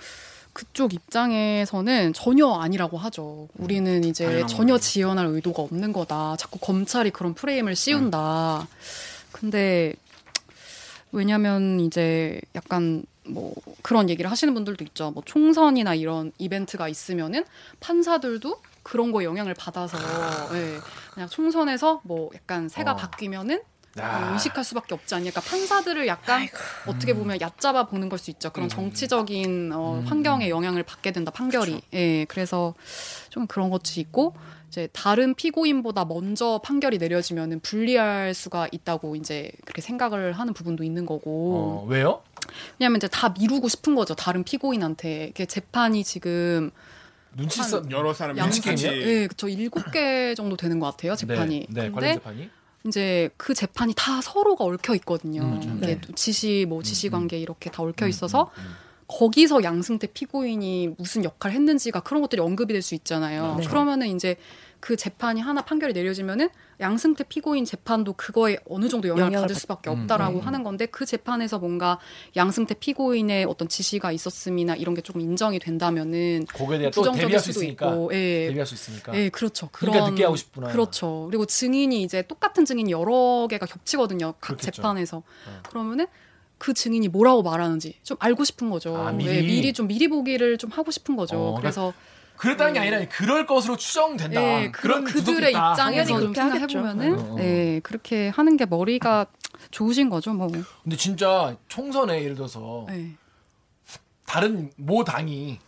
그쪽 0.53 0.93
입장에서는 0.93 2.13
전혀 2.13 2.51
아니라고 2.51 2.97
하죠. 2.97 3.47
우리는 3.57 4.03
이제 4.03 4.45
전혀. 4.47 4.77
지원할 4.77 5.27
의도가 5.27 5.61
없는 5.63 5.93
거다. 5.93 6.35
자꾸 6.37 6.59
검찰이 6.59 7.11
그런 7.11 7.33
프레임을 7.33 7.75
씌운다. 7.75 8.67
근데 9.31 9.93
왜냐면 11.11 11.79
이제 11.79 12.41
약간 12.55 13.03
뭐 13.25 13.53
그런 13.81 14.09
얘기를 14.09 14.29
하시는 14.29 14.53
분들도 14.53 14.83
있죠. 14.85 15.11
뭐 15.11 15.23
총선이나 15.25 15.95
이런 15.95 16.31
이벤트가 16.37 16.87
있으면은 16.87 17.45
판사들도 17.79 18.61
그런 18.83 19.11
거에 19.11 19.25
영향을 19.25 19.53
받아서 19.53 19.97
예, 20.53 20.77
그냥 21.13 21.29
총선에서 21.29 22.01
뭐 22.03 22.31
약간 22.35 22.67
새가 22.67 22.93
어. 22.93 22.95
바뀌면은 22.95 23.61
아. 23.99 24.29
어, 24.29 24.33
의식할 24.33 24.63
수밖에 24.63 24.93
없지 24.93 25.15
않냐. 25.15 25.31
그러니까 25.31 25.41
판사들을 25.41 26.07
약간 26.07 26.47
어떻게 26.87 27.13
보면 27.13 27.41
얕잡아 27.41 27.87
보는 27.87 28.07
걸 28.09 28.17
수 28.21 28.29
있죠. 28.31 28.49
음. 28.49 28.53
그런 28.53 28.69
정치적인 28.69 29.71
어, 29.73 30.03
환경에 30.05 30.49
영향을 30.49 30.83
받게 30.83 31.11
된다. 31.11 31.31
판결이. 31.31 31.81
예, 31.93 32.25
그래서 32.25 32.73
좀 33.29 33.47
그런 33.47 33.69
것이 33.69 33.99
있고 33.99 34.35
이제 34.69 34.87
다른 34.93 35.33
피고인보다 35.33 36.05
먼저 36.05 36.61
판결이 36.63 36.97
내려지면은 36.99 37.59
불리할 37.59 38.33
수가 38.33 38.69
있다고 38.71 39.15
이제 39.17 39.51
그렇게 39.65 39.81
생각을 39.81 40.33
하는 40.33 40.53
부분도 40.53 40.83
있는 40.83 41.05
거고. 41.05 41.55
어, 41.55 41.85
왜요? 41.89 42.21
왜냐면 42.79 42.97
이제 42.97 43.07
다 43.07 43.29
미루고 43.37 43.67
싶은 43.67 43.95
거죠. 43.95 44.13
다른 44.15 44.43
피고인한테. 44.43 45.27
이게 45.29 45.45
재판이 45.45 46.03
지금 46.03 46.71
눈치 47.35 47.59
한써 47.59 47.81
여러 47.89 48.13
사람이 48.13 48.37
양 48.39 48.45
양측 48.45 48.63
같이 48.63 48.87
게임이에요? 48.87 49.09
예, 49.09 49.27
그쵸. 49.27 49.49
일곱 49.49 49.91
개 49.91 50.33
정도 50.35 50.55
되는 50.55 50.79
것 50.79 50.85
같아요. 50.91 51.15
재판이. 51.15 51.67
네, 51.69 51.83
네 51.83 51.91
관련 51.91 52.13
재판이. 52.15 52.49
이제 52.87 53.29
그 53.37 53.53
재판이 53.53 53.93
다 53.95 54.21
서로가 54.21 54.63
얽혀 54.65 54.95
있거든요. 54.95 55.43
음, 55.43 55.77
이게 55.77 55.95
네. 55.95 56.01
또 56.01 56.13
지시 56.13 56.65
뭐 56.67 56.81
지시 56.81 57.09
관계 57.09 57.37
이렇게 57.37 57.69
다 57.69 57.83
얽혀 57.83 58.05
음, 58.05 58.09
있어서 58.09 58.49
거기서 59.07 59.63
양승태 59.63 60.07
피고인이 60.07 60.95
무슨 60.97 61.23
역할을 61.23 61.55
했는지가 61.55 61.99
그런 62.01 62.21
것들이 62.21 62.41
언급이 62.41 62.73
될 62.73 62.81
수 62.81 62.95
있잖아요. 62.95 63.55
네. 63.59 63.65
그러면은 63.67 64.07
이제 64.07 64.37
그 64.81 64.95
재판이 64.97 65.39
하나 65.41 65.61
판결이 65.61 65.93
내려지면은 65.93 66.49
양승태 66.79 67.25
피고인 67.25 67.65
재판도 67.65 68.13
그거에 68.13 68.57
어느 68.67 68.89
정도 68.89 69.07
영향을 69.07 69.27
영향을 69.27 69.43
받을 69.43 69.53
받- 69.53 69.61
수밖에 69.61 69.89
음, 69.91 70.01
없다라고 70.01 70.39
음. 70.39 70.45
하는 70.47 70.63
건데 70.63 70.87
그 70.87 71.05
재판에서 71.05 71.59
뭔가 71.59 71.99
양승태 72.35 72.73
피고인의 72.79 73.45
어떤 73.45 73.67
지시가 73.67 74.11
있었음이나 74.11 74.75
이런 74.75 74.95
게 74.95 75.01
조금 75.01 75.21
인정이 75.21 75.59
된다면은 75.59 76.47
거기에 76.51 76.79
대해 76.79 76.89
또 76.89 77.01
부정적일 77.01 77.21
대비할 77.27 77.39
수 77.39 77.53
수도 77.53 77.63
있으니까. 77.63 77.89
있고, 77.91 78.09
예. 78.13 78.47
대비할 78.47 78.65
수 78.65 78.73
있으니까. 78.73 79.15
예, 79.15 79.29
그렇죠. 79.29 79.69
그러니까 79.71 79.99
그런- 80.05 80.13
늦게 80.15 80.23
하고 80.23 80.35
싶구나. 80.35 80.67
그렇죠. 80.71 81.27
그리고 81.29 81.45
증인이 81.45 82.01
이제 82.01 82.23
똑같은 82.23 82.65
증인이 82.65 82.91
여러 82.91 83.47
개가 83.49 83.67
겹치거든요. 83.67 84.33
각 84.41 84.41
그렇겠죠. 84.41 84.71
재판에서. 84.71 85.17
어. 85.17 85.59
그러면은 85.69 86.07
그 86.57 86.73
증인이 86.73 87.07
뭐라고 87.07 87.43
말하는지 87.43 87.95
좀 88.03 88.17
알고 88.19 88.43
싶은 88.43 88.69
거죠. 88.71 88.95
아, 88.97 89.11
미리. 89.11 89.29
미리? 89.29 89.47
미리 89.47 89.73
좀 89.73 89.87
미리 89.87 90.07
보기를 90.07 90.57
좀 90.57 90.71
하고 90.71 90.89
싶은 90.91 91.15
거죠. 91.15 91.37
어, 91.37 91.55
그래서 91.59 91.93
그랬다는 92.41 92.73
게 92.73 92.79
아니라 92.79 93.05
그럴 93.07 93.45
것으로 93.45 93.77
추정된다. 93.77 94.41
예, 94.41 94.71
그런 94.71 95.03
그, 95.03 95.13
그들의. 95.13 95.51
입장에서 95.51 96.15
그렇게 96.15 96.33
생각해 96.41 96.59
하겠죠. 96.61 96.79
보면은 96.79 97.19
어, 97.19 97.35
어. 97.35 97.37
예, 97.39 97.79
그렇게 97.83 98.29
하는 98.29 98.57
게 98.57 98.65
머리가 98.65 99.27
좋으신 99.69 100.09
거죠, 100.09 100.33
뭐. 100.33 100.47
근데 100.83 100.95
진짜 100.97 101.55
총선에 101.67 102.23
예를 102.23 102.35
들어서 102.35 102.87
예. 102.89 103.11
다른 104.25 104.71
모 104.75 105.03
당이 105.03 105.59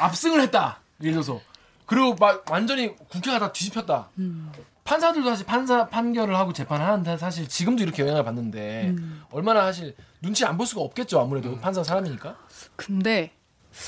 압승을 0.00 0.40
했다. 0.42 0.78
예를 1.00 1.14
들어서 1.14 1.40
그리고 1.86 2.14
막 2.14 2.48
완전히 2.50 2.94
국회가 3.08 3.40
다 3.40 3.50
뒤집혔다. 3.52 4.10
음. 4.18 4.52
판사들도 4.84 5.28
사실 5.28 5.44
판사 5.44 5.88
판결을 5.88 6.36
하고 6.36 6.52
재판을 6.52 6.86
하는데 6.86 7.16
사실 7.16 7.48
지금도 7.48 7.82
이렇게 7.82 8.02
영향을 8.02 8.22
받는데 8.22 8.90
음. 8.90 9.22
얼마나 9.32 9.62
사실 9.62 9.96
눈치 10.22 10.44
안 10.44 10.56
볼 10.56 10.66
수가 10.66 10.82
없겠죠 10.82 11.20
아무래도 11.20 11.58
판사 11.58 11.82
사람이니까. 11.82 12.36
근데 12.76 13.32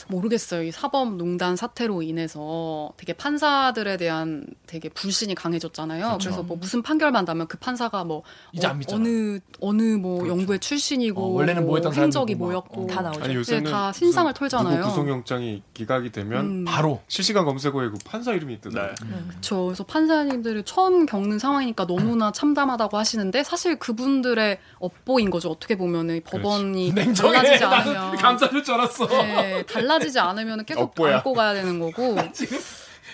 모르겠어요. 0.09 0.63
이 0.65 0.73
사법농단 0.73 1.57
사태로 1.57 2.03
인해서 2.03 2.93
되게 2.97 3.13
판사들에 3.13 3.97
대한 3.97 4.47
되게 4.67 4.89
불신이 4.89 5.35
강해졌잖아요. 5.35 6.07
그렇죠. 6.07 6.29
그래서 6.31 6.43
뭐 6.43 6.57
무슨 6.57 6.83
판결만 6.83 7.25
나면 7.25 7.47
그 7.47 7.57
판사가 7.59 8.05
뭐 8.05 8.23
이제 8.53 8.67
어, 8.67 8.71
안 8.71 8.79
믿잖아. 8.79 9.01
어느 9.01 9.39
어느 9.61 9.83
뭐 9.97 10.27
영구의 10.29 10.59
출신이고 10.61 11.23
어, 11.23 11.29
원래는 11.29 11.67
뭐 11.67 11.77
했던 11.77 11.93
행적이. 11.95 12.35
뭐였고 12.35 12.85
어. 12.85 12.87
다 12.87 13.03
나오죠. 13.03 13.21
아니 13.21 13.31
이제 13.33 13.39
요새는 13.39 13.71
다 13.71 13.93
신상을 13.93 14.31
무슨 14.33 14.39
털잖아요. 14.39 14.77
누구 14.81 14.89
구속영장이 14.91 15.63
기각이 15.75 16.13
되면 16.13 16.45
음, 16.45 16.65
바로 16.67 17.03
실시간 17.09 17.45
검색어에 17.45 17.89
그 17.89 17.99
판사 18.05 18.33
이름이 18.33 18.61
뜨더라고요. 18.61 18.95
그렇죠. 19.29 19.65
그래서 19.67 19.85
판사님들이 19.85 20.63
처음 20.65 21.07
겪는 21.07 21.39
상황이니까 21.39 21.87
너무나 21.87 22.33
참담하다고 22.33 22.97
하시는데 22.99 23.43
사실 23.45 23.79
그분들의 23.79 24.59
업보인 24.79 25.31
거죠. 25.31 25.51
어떻게 25.51 25.77
보면은 25.77 26.21
법원이 26.25 26.93
냉정해. 26.95 27.37
달라지지 27.37 27.65
나는 27.65 27.97
않으면 27.97 28.17
감싸줄 28.17 28.63
줄 28.65 28.75
알았어. 28.75 29.07
네, 29.07 29.63
달라지지 29.81 30.19
않으면 30.19 30.65
계속 30.65 30.83
업보야. 30.83 31.17
안고 31.17 31.33
가야 31.35 31.55
되는 31.55 31.79
거고. 31.79 32.17
지금 32.33 32.59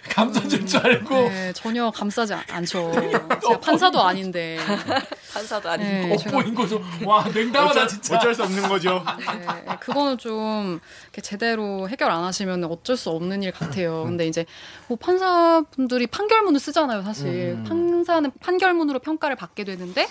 감싸줄 0.09 0.67
줄 0.67 0.81
알고 0.85 1.15
네, 1.29 1.53
전혀 1.55 1.89
감싸지 1.91 2.35
않- 2.35 2.43
않죠. 2.51 2.91
제가 3.47 3.61
판사도 3.61 4.03
아닌데. 4.03 4.59
판사도 5.33 5.71
아니고 5.71 5.89
네, 5.91 6.13
업보인 6.15 6.55
거죠. 6.55 6.83
와 7.05 7.23
냉담하다 7.33 7.83
어쩔, 7.85 7.89
진짜. 7.89 8.17
어쩔 8.17 8.35
수 8.35 8.43
없는 8.43 8.69
거죠. 8.69 9.05
네, 9.19 9.77
그거는 9.81 10.19
좀 10.19 10.81
제대로 11.23 11.89
해결 11.89 12.11
안 12.11 12.25
하시면 12.25 12.65
어쩔 12.65 12.97
수 12.97 13.11
없는 13.11 13.43
일 13.45 13.53
같아요. 13.53 14.03
근데 14.05 14.27
이제 14.27 14.45
뭐 14.89 14.99
판사분들이 14.99 16.09
판결문을 16.09 16.59
쓰잖아요, 16.59 17.03
사실. 17.03 17.55
음. 17.59 17.65
판사는 17.65 18.31
판결문으로 18.41 18.99
평가를 18.99 19.37
받게 19.37 19.63
되는데 19.65 20.09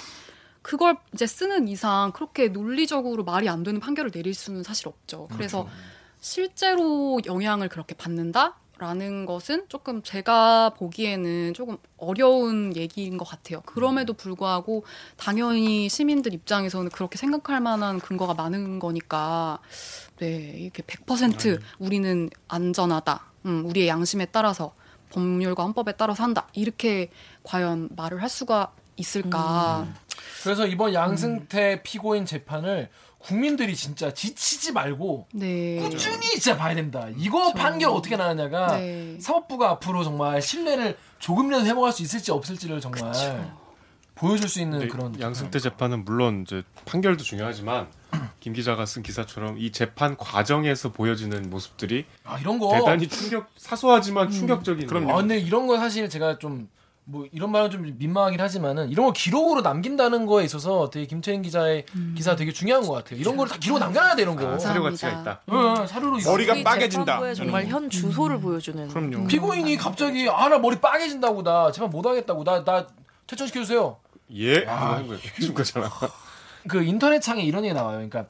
그걸 0.61 0.95
이제 1.13 1.27
쓰는 1.27 1.67
이상 1.67 2.11
그렇게 2.13 2.47
논리적으로 2.47 3.23
말이 3.25 3.49
안 3.49 3.63
되는 3.63 3.79
판결을 3.81 4.11
내릴 4.11 4.33
수는 4.33 4.63
사실 4.63 4.87
없죠. 4.87 5.27
그래서 5.35 5.67
실제로 6.21 7.19
영향을 7.25 7.67
그렇게 7.67 7.95
받는다? 7.95 8.55
라는 8.77 9.27
것은 9.27 9.65
조금 9.69 10.01
제가 10.01 10.71
보기에는 10.71 11.53
조금 11.53 11.77
어려운 11.97 12.75
얘기인 12.75 13.17
것 13.17 13.25
같아요. 13.25 13.61
그럼에도 13.61 14.13
불구하고 14.13 14.85
당연히 15.17 15.87
시민들 15.87 16.33
입장에서는 16.33 16.89
그렇게 16.89 17.15
생각할 17.19 17.59
만한 17.59 17.99
근거가 17.99 18.33
많은 18.33 18.79
거니까 18.79 19.59
네 20.17 20.55
이렇게 20.57 20.81
100% 20.81 21.59
우리는 21.77 22.29
안전하다. 22.47 23.21
음, 23.45 23.65
우리의 23.67 23.87
양심에 23.87 24.25
따라서 24.31 24.73
법률과 25.11 25.61
헌법에 25.63 25.91
따라서 25.91 26.23
한다. 26.23 26.47
이렇게 26.53 27.11
과연 27.43 27.89
말을 27.95 28.23
할 28.23 28.29
수가 28.29 28.71
있을까? 28.97 29.87
그래서 30.43 30.65
이번 30.65 30.95
양승태 30.95 31.83
피고인 31.83 32.25
재판을 32.25 32.89
국민들이 33.21 33.75
진짜 33.75 34.13
지치지 34.13 34.71
말고 34.73 35.27
네. 35.33 35.77
꾸준히 35.77 36.27
진짜 36.31 36.57
봐야 36.57 36.75
된다. 36.75 37.07
이거 37.17 37.53
판결 37.53 37.91
어떻게 37.91 38.17
나느냐가 38.17 38.77
네. 38.77 39.17
사법부가 39.19 39.69
앞으로 39.71 40.03
정말 40.03 40.41
신뢰를 40.41 40.97
조금이라도 41.19 41.65
회복할 41.65 41.91
수 41.91 42.01
있을지 42.01 42.31
없을지를 42.31 42.81
정말 42.81 43.13
보여줄 44.15 44.49
수 44.49 44.61
있는 44.61 44.87
그런 44.87 45.19
양승태 45.19 45.59
재판은 45.59 46.05
물론 46.05 46.43
이제 46.45 46.63
판결도 46.85 47.23
중요하지만 47.23 47.87
김 48.39 48.53
기자가 48.53 48.85
쓴 48.85 49.03
기사처럼 49.03 49.57
이 49.57 49.71
재판 49.71 50.17
과정에서 50.17 50.91
보여지는 50.91 51.49
모습들이 51.49 52.05
아 52.23 52.37
이런 52.39 52.59
거 52.59 52.71
대단히 52.73 53.07
충격 53.07 53.47
사소하지만 53.57 54.29
충격적인 54.29 54.87
그럼요. 54.87 55.13
아 55.13 55.15
근데 55.17 55.39
이런 55.39 55.67
거 55.67 55.77
사실 55.77 56.09
제가 56.09 56.39
좀 56.39 56.69
뭐 57.03 57.25
이런 57.31 57.51
말은 57.51 57.71
좀 57.71 57.81
민망하긴 57.97 58.39
하지만은 58.39 58.89
이런 58.89 59.05
걸 59.05 59.13
기록으로 59.13 59.61
남긴다는 59.61 60.25
거에 60.27 60.45
있어서 60.45 60.89
되게 60.89 61.07
김채인 61.07 61.41
기자의 61.41 61.85
기사 62.15 62.35
되게 62.35 62.51
중요한 62.53 62.85
것 62.85 62.93
같아요. 62.93 63.19
이런 63.19 63.35
걸 63.37 63.47
다 63.47 63.57
기록 63.57 63.79
남겨놔야 63.79 64.15
돼 64.15 64.21
이런 64.21 64.35
거. 64.35 64.53
아, 64.53 64.59
사료 64.59 64.83
가치가 64.83 65.09
있다. 65.09 65.41
응, 65.51 65.87
사료로 65.87 66.17
있어. 66.19 66.31
머리가 66.31 66.53
우리 66.53 66.63
빠개진다. 66.63 67.33
정말 67.33 67.65
현 67.67 67.89
주소를 67.89 68.37
음. 68.37 68.41
보여주는 68.41 68.87
그럼요. 68.87 69.27
피고인이 69.27 69.75
갑자기 69.77 70.29
아 70.29 70.47
나 70.47 70.59
머리 70.59 70.79
빠개진다고 70.79 71.43
나 71.43 71.71
재판 71.71 71.89
못 71.89 72.05
하겠다고 72.05 72.43
나 72.43 72.63
나 72.63 72.87
퇴천시켜 73.27 73.61
주세요. 73.61 73.97
예? 74.35 74.63
하는 74.65 75.07
거예요. 75.07 75.19
해준 75.37 75.53
거잖아. 75.53 75.89
그 76.67 76.83
인터넷 76.83 77.19
창에 77.19 77.41
이런 77.43 77.63
얘기 77.65 77.73
나와요. 77.73 77.95
그러니까 77.95 78.25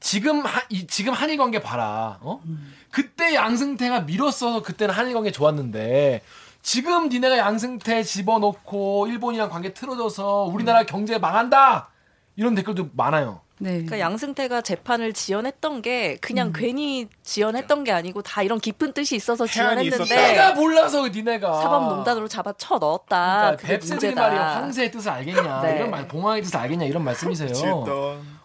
지금 0.00 0.44
하, 0.44 0.62
이, 0.68 0.86
지금 0.86 1.12
한일 1.12 1.36
관계 1.38 1.60
봐라. 1.60 2.18
어? 2.20 2.42
그때 2.90 3.34
양승태가 3.34 4.00
밀었어서 4.00 4.62
그때는 4.62 4.94
한일 4.94 5.14
관계 5.14 5.30
좋았는데 5.30 6.22
지금 6.66 7.08
니네가 7.08 7.38
양승태 7.38 8.02
집어넣고 8.02 9.06
일본이랑 9.06 9.50
관계 9.50 9.72
틀어져서 9.72 10.50
우리나라 10.52 10.82
경제 10.82 11.16
망한다. 11.16 11.90
이런 12.34 12.56
댓글도 12.56 12.90
많아요. 12.92 13.40
네. 13.58 13.70
그러니까 13.70 14.00
양승태가 14.00 14.62
재판을 14.62 15.12
지연했던 15.12 15.80
게 15.80 16.14
음. 16.14 16.18
그냥 16.20 16.52
괜히 16.52 17.06
지연했던 17.22 17.84
게 17.84 17.92
아니고 17.92 18.22
다 18.22 18.42
이런 18.42 18.58
깊은 18.58 18.94
뜻이 18.94 19.14
있어서 19.14 19.46
지연했는데 19.46 20.12
내가 20.12 20.54
몰라서 20.54 21.06
니네가 21.06 21.62
사법농단으로 21.62 22.26
잡아 22.26 22.52
쳐 22.58 22.78
넣었다. 22.78 23.36
그러니까 23.42 23.56
그게 23.62 23.78
뱁새들이 23.78 24.06
문제다. 24.06 24.20
말이야 24.22 24.56
황새의 24.56 24.90
뜻을 24.90 25.08
알겠냐 25.08 25.60
네. 25.62 25.76
이런 25.76 25.90
말 25.92 26.08
봉황의 26.08 26.42
뜻을 26.42 26.56
알겠냐 26.56 26.86
이런 26.86 27.04
말씀이세요. 27.04 27.52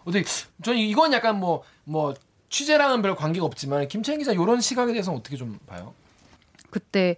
어떻게 0.04 0.24
저는 0.62 0.78
이건 0.78 1.12
약간 1.12 1.40
뭐뭐 1.40 2.14
취재랑은 2.50 3.02
별 3.02 3.16
관계가 3.16 3.44
없지만 3.44 3.88
김채인 3.88 4.20
기자 4.20 4.30
이런 4.30 4.60
시각에 4.60 4.92
대해서는 4.92 5.18
어떻게 5.18 5.36
좀 5.36 5.58
봐요? 5.66 5.92
그때 6.70 7.16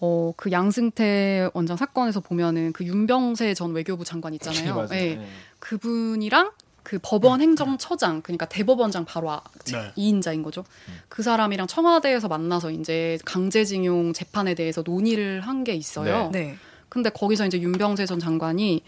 어 0.00 0.32
그 0.36 0.50
양승태 0.50 1.50
원장 1.54 1.76
사건에서 1.76 2.20
보면은 2.20 2.72
그 2.72 2.84
윤병세 2.84 3.54
전 3.54 3.72
외교부 3.72 4.04
장관 4.04 4.32
있잖아요. 4.34 4.86
예. 4.92 5.16
네. 5.16 5.26
그분이랑 5.58 6.52
그 6.82 6.98
법원 7.02 7.40
행정처장 7.42 8.22
그러니까 8.22 8.46
대법원장 8.46 9.04
바로 9.04 9.30
아, 9.30 9.42
네. 9.66 9.92
2인자인 9.96 10.42
거죠. 10.42 10.64
그 11.08 11.22
사람이랑 11.22 11.66
청와대에서 11.66 12.28
만나서 12.28 12.70
이제 12.70 13.18
강제징용 13.24 14.12
재판에 14.14 14.54
대해서 14.54 14.82
논의를 14.82 15.42
한 15.42 15.62
게 15.64 15.74
있어요. 15.74 16.30
네. 16.32 16.56
근데 16.88 17.10
거기서 17.10 17.46
이제 17.46 17.60
윤병세 17.60 18.06
전 18.06 18.18
장관이 18.18 18.82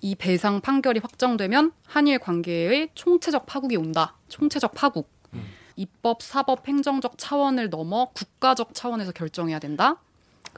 이 0.00 0.14
배상 0.16 0.60
판결이 0.60 0.98
확정되면 1.00 1.72
한일 1.86 2.18
관계의 2.18 2.90
총체적 2.94 3.46
파국이 3.46 3.76
온다. 3.76 4.16
총체적 4.28 4.74
파국. 4.74 5.08
입법, 5.76 6.22
사법, 6.24 6.66
행정적 6.66 7.18
차원을 7.18 7.70
넘어 7.70 8.06
국가적 8.12 8.74
차원에서 8.74 9.12
결정해야 9.12 9.60
된다. 9.60 9.96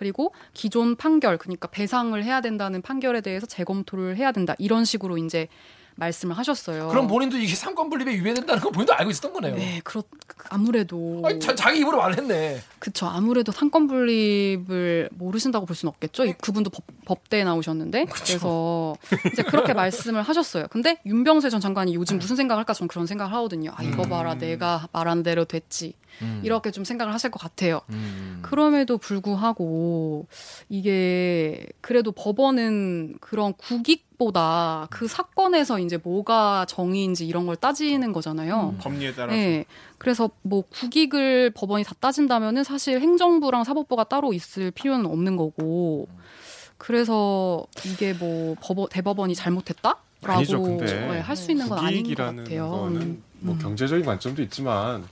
그리고 0.01 0.33
기존 0.55 0.97
판결, 0.97 1.37
그러니까 1.37 1.69
배상을 1.69 2.25
해야 2.25 2.41
된다는 2.41 2.81
판결에 2.81 3.21
대해서 3.21 3.45
재검토를 3.45 4.17
해야 4.17 4.33
된다. 4.33 4.55
이런 4.57 4.87
식으로 4.87 5.19
이제 5.19 5.47
말씀을 5.97 6.39
하셨어요. 6.39 6.89
그럼 6.89 7.07
본인도 7.07 7.37
이게 7.37 7.55
삼권 7.55 7.91
분립에 7.91 8.15
위배된다는 8.15 8.63
거 8.63 8.71
본인도 8.71 8.95
알고 8.95 9.11
있었던 9.11 9.35
거네요. 9.35 9.55
네, 9.57 9.83
그렇 9.85 10.03
아무래도 10.49 11.21
아니, 11.27 11.39
자, 11.39 11.55
자기 11.55 11.81
입으로 11.81 11.99
말했네. 11.99 12.63
그쵸. 12.79 13.05
아무래도 13.09 13.53
상권 13.53 13.87
분립을 13.89 15.11
모르신다고 15.13 15.67
볼 15.67 15.77
수는 15.77 15.91
없겠죠. 15.91 16.25
이- 16.25 16.33
그분도 16.33 16.71
법, 16.71 16.83
법대에 17.05 17.45
나오셨는데. 17.45 18.07
그래서 18.07 18.97
이제 19.31 19.43
그렇게 19.43 19.75
말씀을 19.75 20.23
하셨어요. 20.23 20.67
근데 20.71 20.97
윤병세 21.05 21.51
전 21.51 21.61
장관이 21.61 21.95
요즘 21.95 22.19
무슨 22.19 22.37
생각을 22.37 22.59
할까 22.59 22.73
저는 22.73 22.89
그런 22.89 23.07
생각을 23.07 23.35
하거든요. 23.35 23.73
아, 23.77 23.83
이거 23.83 24.05
봐라. 24.05 24.35
내가 24.37 24.89
말한 24.93 25.23
대로 25.23 25.45
됐지. 25.45 25.93
이렇게 26.43 26.71
좀 26.71 26.85
생각을 26.85 27.13
하실 27.13 27.31
것 27.31 27.41
같아요. 27.41 27.81
그럼에도 28.43 28.99
불구하고 28.99 30.27
이게 30.69 31.67
그래도 31.81 32.13
법원은 32.13 33.17
그런 33.21 33.55
국익보다 33.55 34.89
그 34.91 35.09
사건에서 35.09 35.79
이제 35.79 35.97
뭐가 35.97 36.67
정의인지 36.69 37.27
이런 37.27 37.47
걸 37.47 37.57
따지는 37.57 38.13
거잖아요. 38.13 38.77
법리에 38.81 39.15
따라서. 39.15 39.37
네. 39.37 39.65
그래서 39.99 40.31
뭐 40.43 40.63
국익을 40.63 41.51
법원이 41.51 41.85
다 41.85 41.95
따진다면은 41.99 42.65
사실 42.65 43.01
행정부랑 43.01 43.65
사법부가 43.65 44.05
따로 44.05 44.33
있을 44.33 44.71
필요는 44.71 45.07
없는 45.07 45.37
거고. 45.37 46.09
그래서 46.79 47.67
이게 47.85 48.15
뭐 48.15 48.57
법원 48.59 48.89
대법원이 48.89 49.35
잘못했다 49.35 49.97
라고 50.23 50.33
네, 50.33 50.33
아니죠, 50.33 50.63
근데 50.63 51.21
할수 51.21 51.51
있는 51.51 51.69
건 51.69 51.79
아닌 51.79 51.99
것 51.99 52.03
국익이라는 52.05 52.45
같아요. 52.45 52.71
거는 52.71 53.01
음. 53.03 53.23
뭐 53.41 53.59
경제적인 53.59 54.05
관점도 54.07 54.41
있지만 54.45 55.05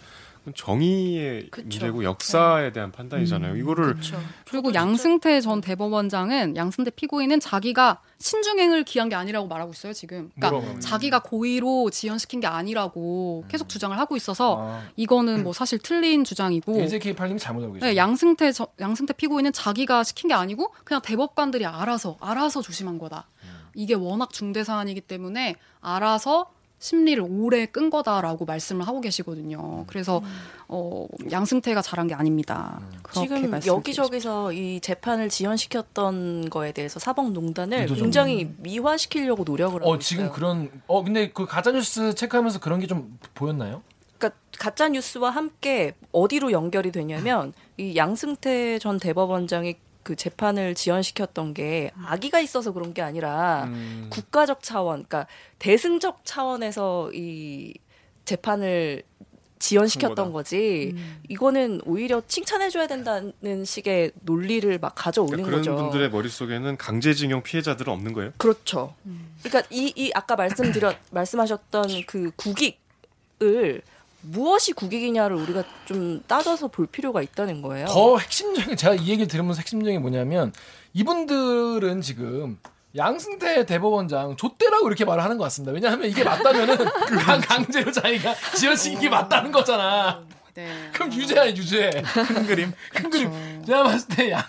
정의의 0.55 1.48
그쵸. 1.51 1.62
문제고 1.68 2.05
역사에 2.05 2.72
대한 2.72 2.92
판단이잖아요. 2.92 3.57
이거를 3.57 3.85
그렇죠. 3.94 4.20
그리고 4.48 4.72
양승태 4.74 5.40
전 5.40 5.61
대법원장은 5.61 6.57
양승태 6.57 6.90
피고인은 6.92 7.40
자기가 7.40 8.01
신중행을 8.18 8.85
기한 8.85 9.09
게 9.09 9.14
아니라고 9.14 9.46
말하고 9.46 9.72
있어요 9.72 9.92
지금. 9.92 10.31
그러니까 10.35 10.51
뭐라고요? 10.59 10.81
자기가 10.81 11.20
고의로 11.20 11.90
지연시킨 11.90 12.40
게 12.40 12.46
아니라고 12.46 13.44
계속 13.48 13.68
주장을 13.68 13.96
하고 13.98 14.16
있어서 14.16 14.57
아, 14.61 14.83
이거는 14.96 15.44
뭐 15.44 15.53
사실 15.53 15.79
틀린 15.79 16.24
주장이고. 16.24 16.72
LJK8님이 16.74 17.38
잘못 17.38 17.62
알고 17.62 17.74
계시네. 17.74 17.90
네, 17.92 17.96
양승태 17.96 18.53
저- 18.53 18.68
양승태 18.81 19.12
피고인은 19.14 19.53
자기가 19.53 20.03
시킨 20.05 20.29
게 20.29 20.35
아니고 20.35 20.72
그냥 20.85 21.01
대법관들이 21.03 21.64
알아서 21.66 22.16
알아서 22.20 22.62
조심한 22.62 22.98
거다. 22.98 23.27
이게 23.74 23.94
워낙 23.94 24.33
중대 24.33 24.64
사안이기 24.64 25.03
때문에 25.03 25.55
알아서 25.81 26.51
심리를 26.81 27.25
오래 27.29 27.67
끈 27.67 27.91
거다라고 27.91 28.45
말씀을 28.45 28.87
하고 28.87 29.01
계시거든요. 29.01 29.85
그래서 29.88 30.23
어, 30.69 31.07
양승태가 31.31 31.83
잘한 31.83 32.07
게 32.07 32.14
아닙니다. 32.14 32.81
그렇게 33.03 33.29
지금 33.29 33.61
여기저기서 33.67 34.53
이 34.53 34.81
재판을 34.81 35.29
지연시켰던 35.29 36.51
거에 36.51 36.73
대해서 36.73 37.01
사법농단을. 37.01 37.87
굉장히 37.87 38.53
미화시키려고 38.59 39.45
노력을 39.45 39.81
하고 39.81 39.91
어 39.91 39.95
있어요. 39.97 39.99
지금 40.01 40.31
그런 40.31 40.71
어 40.87 41.03
근데 41.03 41.31
그 41.31 41.47
가짜 41.47 41.73
뉴스 41.73 42.14
체크하면서 42.14 42.61
그런 42.61 42.81
게 42.81 42.87
좀 42.87 43.19
보였나요? 43.35 43.83
그러니까 44.19 44.41
가짜 44.59 44.88
뉴스와 44.88 45.31
함께 45.31 45.95
어디로 46.12 46.53
연결이 46.53 46.91
되냐면 46.91 47.53
이 47.77 47.97
양승태 47.97 48.79
전 48.79 48.99
대법원장이 48.99 49.77
그 50.09 50.16
재판을 50.16 50.75
지연시켰던 50.75 51.53
게 51.53 51.90
악의가 52.03 52.40
있어서 52.40 52.73
그런 52.73 52.94
게 52.94 53.03
아니라 53.03 53.64
음. 53.64 54.07
국가적 54.09 54.62
차원, 54.62 55.05
그러니까 55.05 55.27
대승적 55.59 56.21
차원에서 56.25 57.11
이 57.12 57.75
재판을 58.25 59.03
지연시켰던. 59.59 60.33
거지. 60.33 60.94
음. 60.97 61.21
이거는 61.29 61.83
오히려 61.85 62.23
칭찬해줘야 62.27 62.87
된다는 62.87 63.66
식의 63.66 64.12
논리를 64.23 64.79
막 64.79 64.94
가져오는 64.94 65.42
그러니까 65.42 65.51
그런 65.51 65.77
거죠. 65.77 65.77
분들의 65.77 66.11
머릿속에는 66.11 66.79
강제징용 66.79 67.42
피해자들은 67.42 67.92
없는 67.92 68.14
거예요. 68.14 68.33
그렇죠. 68.38 68.94
그러니까 69.42 69.68
이, 69.71 69.92
이 69.94 70.11
아까 70.14 70.37
말씀드렸 70.37 70.97
말씀하셨던 71.11 72.05
그 72.07 72.31
국익을 72.37 73.83
무엇이 74.20 74.72
국익이냐를 74.72 75.37
우리가 75.37 75.64
좀 75.85 76.22
따져서 76.26 76.68
볼 76.68 76.87
필요가 76.87 77.22
있다는 77.22 77.62
거예요. 77.62 77.87
더 77.87 78.18
핵심적인 78.18 78.76
제가 78.76 78.94
이 78.94 79.09
얘기를 79.09 79.28
들으면서 79.28 79.61
핵심적인 79.61 79.94
게 79.94 79.98
뭐냐면 79.98 80.52
이분들은 80.92 82.00
지금 82.00 82.59
양승태 82.96 83.66
대법원장 83.66 84.37
좆대라고 84.37 84.88
이렇게 84.88 85.04
말을 85.04 85.22
하는 85.22 85.38
것 85.38 85.44
같습니다. 85.44 85.72
왜냐하면 85.72 86.09
이게 86.09 86.24
맞다면은 86.24 86.76
강, 87.24 87.40
강제로 87.40 87.92
자기가 87.92 88.35
지연시킨 88.57 89.00
게 89.00 89.09
맞다는 89.09 89.52
거잖아. 89.52 90.22
네. 90.59 90.90
그럼 90.92 91.12
유죄야 91.12 91.51
유죄. 91.51 92.03
큰 92.27 92.44
그림. 92.44 92.73
큰 92.92 93.11
그림. 93.11 93.64
제가 93.64 93.85
봤을 93.85 94.09
때전 94.09 94.42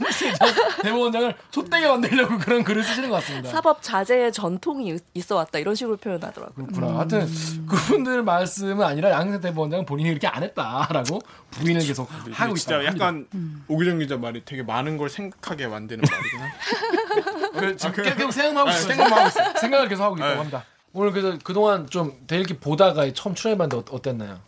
대법원장을 0.81 1.35
좆대게 1.51 1.87
만들려고 1.87 2.39
그런 2.39 2.63
글을 2.63 2.83
쓰시는 2.83 3.09
것 3.09 3.17
같습니다. 3.17 3.51
사법 3.51 3.83
자제의 3.83 4.31
전통이 4.31 4.97
있어 5.13 5.35
왔다 5.35 5.59
이런 5.59 5.75
식으로 5.75 5.97
표현하더라고요. 5.97 6.65
그렇구나. 6.65 6.97
하여튼 6.97 7.29
그분들 7.67 8.23
말씀은 8.23 8.83
아니라 8.83 9.11
양승태 9.11 9.49
대법원장은 9.49 9.85
본인이 9.85 10.09
이렇게 10.09 10.25
안 10.25 10.41
했다라고 10.41 11.21
부인을 11.51 11.85
계속 11.85 12.09
하고 12.31 12.55
있다. 12.57 12.83
약간 12.85 13.27
오기정 13.67 13.99
기자 13.99 14.17
말이 14.17 14.41
되게 14.43 14.63
많은 14.63 14.97
걸 14.97 15.09
생각하게 15.09 15.67
만드는 15.67 16.03
말이긴 16.09 16.39
하. 16.39 17.51
그 17.59 17.77
지금 17.77 18.03
계속 18.03 18.31
생각하고 18.31 18.69
아, 18.69 18.73
있어요. 18.73 18.87
생각만 18.87 19.19
하고 19.19 19.27
있어요. 19.27 19.53
생각을 19.59 19.87
계속 19.89 20.03
하고 20.03 20.15
있다고 20.15 20.31
네. 20.31 20.37
합니다. 20.37 20.65
오늘 20.91 21.11
그래서 21.11 21.37
그동안 21.43 21.87
좀 21.87 22.13
대일기 22.25 22.57
보다가 22.57 23.13
처음 23.13 23.35
출연해봤는데 23.35 23.91
어, 23.91 23.95
어땠나요? 23.95 24.39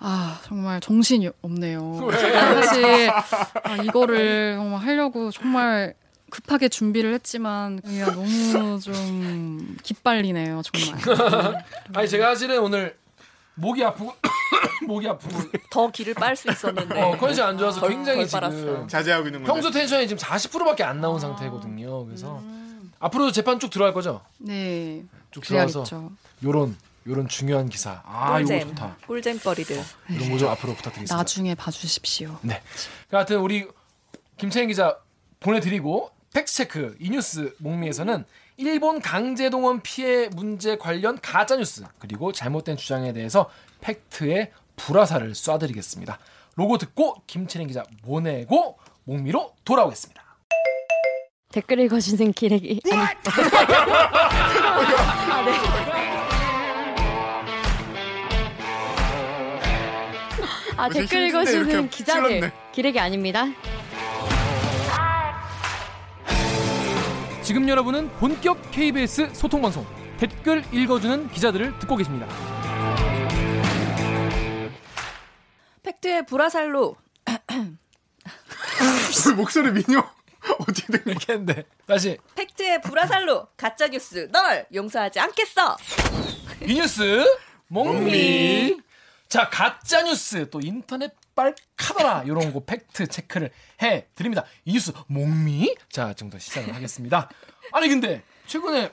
아 0.00 0.40
정말 0.44 0.80
정신이 0.80 1.28
없네요. 1.42 2.08
사실 2.12 3.10
아, 3.10 3.76
이거를 3.82 4.56
정말 4.56 4.80
하려고 4.80 5.30
정말 5.30 5.94
급하게 6.30 6.68
준비를 6.68 7.14
했지만 7.14 7.80
그냥 7.80 8.10
너무 8.12 8.78
좀 8.80 9.76
기빨리네요 9.82 10.62
정말. 10.62 11.64
아니 11.94 12.08
제가 12.08 12.28
사실은 12.34 12.60
오늘 12.60 12.96
목이 13.54 13.82
아프고 13.84 14.14
목이 14.86 15.08
아프고 15.08 15.40
더 15.70 15.90
길을 15.90 16.14
빨수 16.14 16.48
있었는데 16.50 17.00
어, 17.00 17.16
컨디션 17.18 17.48
안 17.48 17.58
좋아서 17.58 17.80
덜- 17.80 17.90
굉장히 17.90 18.18
덜 18.20 18.26
지금 18.28 18.40
빨았어요. 18.40 18.86
자제하고 18.86 19.26
있는 19.26 19.40
건데. 19.42 19.52
평소 19.52 19.70
텐션이 19.70 20.06
지금 20.06 20.20
40%밖에 20.22 20.84
안 20.84 21.00
나온 21.00 21.18
상태거든요. 21.18 22.04
그래서 22.06 22.40
앞으로도 23.00 23.32
재판 23.32 23.58
쭉 23.58 23.68
들어갈 23.70 23.92
거죠? 23.94 24.20
네. 24.38 25.02
쭉 25.32 25.40
들어가서 25.42 25.82
그래야겠죠. 25.84 26.12
요런 26.44 26.76
요런 27.06 27.28
중요한 27.28 27.68
기사. 27.68 28.02
아, 28.04 28.38
이거 28.40 28.48
꿀잼, 28.48 28.68
좋다. 28.68 28.96
꿀잼거리들. 29.06 29.82
이런 30.10 30.30
거 30.32 30.38
좀 30.38 30.48
앞으로 30.50 30.74
부탁드리겠습니다. 30.74 31.16
나중에 31.16 31.54
봐주십시오. 31.54 32.38
네. 32.42 32.60
하여튼 33.10 33.38
우리 33.40 33.66
김채인 34.36 34.68
기자 34.68 34.98
보내드리고 35.40 36.10
팩스체크 36.34 36.96
이 37.00 37.10
뉴스 37.10 37.54
목미에서는 37.58 38.24
일본 38.58 39.00
강제동원 39.00 39.80
피해 39.82 40.28
문제 40.28 40.76
관련 40.76 41.18
가짜 41.20 41.56
뉴스 41.56 41.84
그리고 41.98 42.32
잘못된 42.32 42.76
주장에 42.76 43.12
대해서 43.12 43.48
팩트의 43.80 44.52
불화살을 44.76 45.32
쏴드리겠습니다. 45.32 46.18
로고 46.56 46.76
듣고 46.76 47.22
김채린 47.26 47.68
기자 47.68 47.84
보내고 48.04 48.78
목미로 49.04 49.54
돌아오겠습니다. 49.64 50.22
댓글 51.52 51.78
읽어주는 51.80 52.32
기레기 52.34 52.80
아니 52.92 53.00
아, 53.00 53.14
네. 55.44 55.87
아제 60.78 61.00
댓글 61.00 61.26
읽어주는 61.28 61.90
기자들 61.90 62.28
찔렀네. 62.28 62.52
기레기 62.72 63.00
아닙니다 63.00 63.46
지금 67.42 67.68
여러분은 67.68 68.08
본격 68.18 68.70
KBS 68.70 69.30
소통 69.34 69.60
방송 69.60 69.84
댓글 70.18 70.64
읽어주는 70.72 71.30
기자들을 71.30 71.78
듣고 71.78 71.96
계십니다. 71.96 72.26
팩트의 75.82 76.26
불화살로 76.26 76.96
목소리 79.36 79.72
미녀 79.72 80.04
어떻게 80.60 80.92
된 80.92 81.04
거야? 81.04 81.12
이렇게 81.12 81.32
했는데 81.32 81.64
다시 81.86 82.18
팩트의 82.34 82.82
불화살로 82.82 83.48
가짜 83.56 83.88
뉴스 83.88 84.28
널 84.30 84.66
용서하지 84.74 85.18
않겠어. 85.18 85.76
이 86.66 86.74
뉴스 86.74 87.24
뭥미. 87.68 88.76
자 89.28 89.48
가짜 89.50 90.02
뉴스 90.02 90.48
또 90.50 90.60
인터넷발 90.62 91.54
카더라 91.76 92.22
이런 92.24 92.52
거 92.52 92.60
팩트 92.64 93.06
체크를 93.08 93.50
해 93.82 94.06
드립니다. 94.14 94.44
이 94.64 94.72
뉴스 94.72 94.92
뭥미. 95.06 95.74
자 95.90 96.14
지금부터 96.14 96.38
시작을 96.38 96.74
하겠습니다. 96.74 97.28
아니 97.72 97.88
근데 97.88 98.22
최근에 98.46 98.92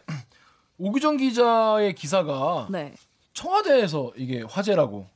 옥유정 0.77 1.17
기자의 1.17 1.95
기사가 1.95 2.67
네. 2.69 2.93
청와대에서 3.33 4.11
이게 4.17 4.43
화제라고. 4.47 5.07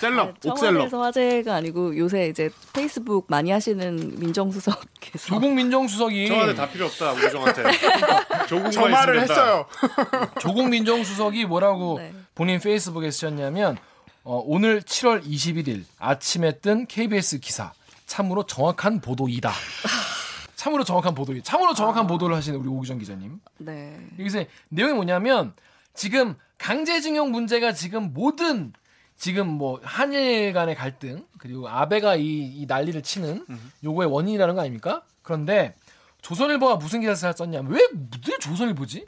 셀럽, 0.00 0.36
옥셀럽. 0.44 0.88
청와대에서 0.90 1.02
화제가 1.02 1.54
아니고 1.54 1.96
요새 1.98 2.28
이제 2.28 2.48
페이스북 2.72 3.26
많이 3.28 3.50
하시는 3.50 4.18
민정수석께서 4.18 5.26
조국 5.26 5.52
민정수석이 5.52 6.28
청와대 6.28 6.54
다 6.54 6.68
필요 6.68 6.86
없다 6.86 7.12
유정한테. 7.12 7.62
조국만 8.48 8.72
저 8.72 8.88
말을. 8.88 9.20
했어요. 9.20 9.66
조국 10.40 10.68
민정수석이 10.68 11.44
뭐라고 11.44 11.98
네. 11.98 12.12
본인 12.34 12.58
페이스북에 12.58 13.10
쓰셨냐면 13.10 13.76
어, 14.28 14.42
오늘 14.44 14.80
7월 14.80 15.24
21일 15.24 15.84
아침에 16.00 16.58
뜬 16.58 16.88
KBS 16.88 17.38
기사 17.38 17.72
참으로 18.06 18.42
정확한 18.44 19.00
보도이다. 19.00 19.52
참으로 20.56 20.82
정확한 20.82 21.14
보도이. 21.14 21.44
참으로 21.44 21.74
정확한 21.74 22.08
보도를 22.08 22.34
하시는 22.34 22.58
우리 22.58 22.68
오기정 22.68 22.98
기자님. 22.98 23.38
네. 23.58 23.96
여기서 24.18 24.44
내용이 24.70 24.94
뭐냐면 24.94 25.54
지금 25.94 26.34
강제징용 26.58 27.30
문제가 27.30 27.72
지금 27.72 28.12
모든 28.12 28.72
지금 29.16 29.46
뭐 29.46 29.78
한일 29.84 30.52
간의 30.52 30.74
갈등 30.74 31.24
그리고 31.38 31.68
아베가 31.68 32.16
이, 32.16 32.24
이 32.24 32.66
난리를 32.66 33.00
치는 33.02 33.46
요거의 33.84 34.10
원인이라는 34.10 34.56
거 34.56 34.60
아닙니까? 34.60 35.04
그런데 35.22 35.72
조선일보가 36.22 36.76
무슨 36.76 37.00
기사를 37.00 37.32
썼냐면 37.32 37.70
왜, 37.70 37.78
왜 38.28 38.38
조선일보지? 38.40 39.06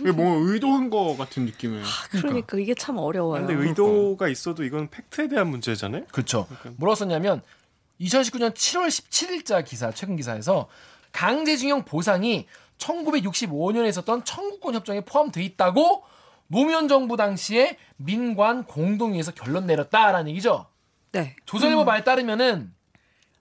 이게 0.00 0.12
뭐 0.12 0.36
의도한 0.40 0.90
거 0.90 1.16
같은 1.16 1.44
느낌이에요. 1.46 1.84
그러니까 2.10 2.58
이게 2.58 2.74
참 2.74 2.98
어려워요. 2.98 3.46
근데 3.46 3.54
의도가 3.54 4.28
있어도 4.28 4.64
이건 4.64 4.88
팩트에 4.90 5.28
대한 5.28 5.48
문제잖아요. 5.48 6.04
그렇죠. 6.12 6.46
뭐라고 6.76 6.94
썼냐면 6.94 7.42
2019년 8.00 8.54
7월 8.54 8.88
17일자 8.88 9.64
기사 9.64 9.90
최근 9.92 10.16
기사에서 10.16 10.68
강제징용 11.12 11.84
보상이 11.84 12.46
1965년에 12.78 13.88
있었던 13.88 14.24
청구권 14.24 14.74
협정에 14.74 15.00
포함돼 15.02 15.42
있다고 15.42 16.02
노무현 16.48 16.88
정부 16.88 17.16
당시에 17.16 17.78
민관 17.96 18.64
공동위에서 18.64 19.32
결론 19.32 19.66
내렸다라는 19.66 20.28
얘기죠. 20.30 20.66
네. 21.12 21.36
조선일보 21.46 21.84
말 21.84 22.04
따르면은 22.04 22.72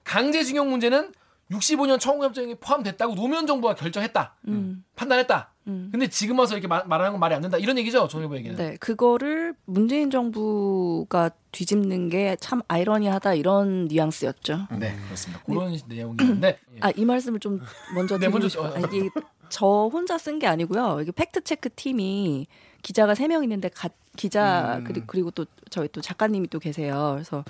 강제징용 0.03 0.69
문제는 0.69 1.13
65년 1.51 1.99
청구협정에 1.99 2.55
포함됐다고 2.55 3.15
노무현 3.15 3.47
정부가 3.47 3.75
결정했다. 3.75 4.35
음. 4.47 4.83
판단했다. 4.95 5.52
음. 5.67 5.89
근데 5.91 6.07
지금 6.09 6.37
와서 6.39 6.55
이렇게 6.55 6.67
말, 6.67 6.83
말하는 6.85 7.11
건 7.13 7.19
말이 7.19 7.33
안 7.35 7.41
된다. 7.41 7.57
이런 7.57 7.77
얘기죠. 7.77 7.99
조선일보 8.07 8.35
얘기는. 8.37 8.55
네, 8.57 8.75
그거를 8.77 9.55
문재인 9.65 10.09
정부가 10.09 11.31
뒤집는 11.51 12.09
게 12.09 12.35
참 12.39 12.61
아이러니하다 12.67 13.35
이런 13.35 13.87
뉘앙스였죠. 13.87 14.67
네, 14.79 14.95
그렇습니다. 15.05 15.43
그런 15.45 15.77
내용이었는데 15.87 16.47
예. 16.75 16.77
아, 16.81 16.91
이 16.95 17.05
말씀을 17.05 17.39
좀 17.39 17.61
먼저 17.95 18.15
네, 18.19 18.21
드리고 18.21 18.31
먼저 18.39 18.49
싶어요. 18.49 18.71
어, 18.71 18.75
아니, 18.75 18.97
이게 18.97 19.09
저 19.49 19.65
혼자 19.91 20.17
쓴 20.17 20.39
게 20.39 20.47
아니고요. 20.47 20.99
이게 21.01 21.11
팩트 21.11 21.41
체크 21.43 21.69
팀이 21.69 22.47
기자가 22.81 23.15
세 23.15 23.27
명 23.27 23.43
있는데 23.43 23.69
가, 23.69 23.89
기자 24.17 24.77
음. 24.79 24.83
그리고, 24.83 25.05
그리고 25.07 25.31
또 25.31 25.45
저희 25.69 25.87
또 25.89 26.01
작가님이 26.01 26.47
또 26.49 26.59
계세요. 26.59 27.11
그래서 27.13 27.45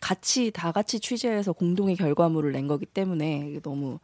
같이 0.00 0.50
다 0.52 0.70
같이 0.72 1.00
취재해서 1.00 1.52
공동의 1.52 1.96
결과물을 1.96 2.52
낸 2.52 2.68
거기 2.68 2.84
때문에 2.86 3.48
이게 3.50 3.60
너무 3.60 3.98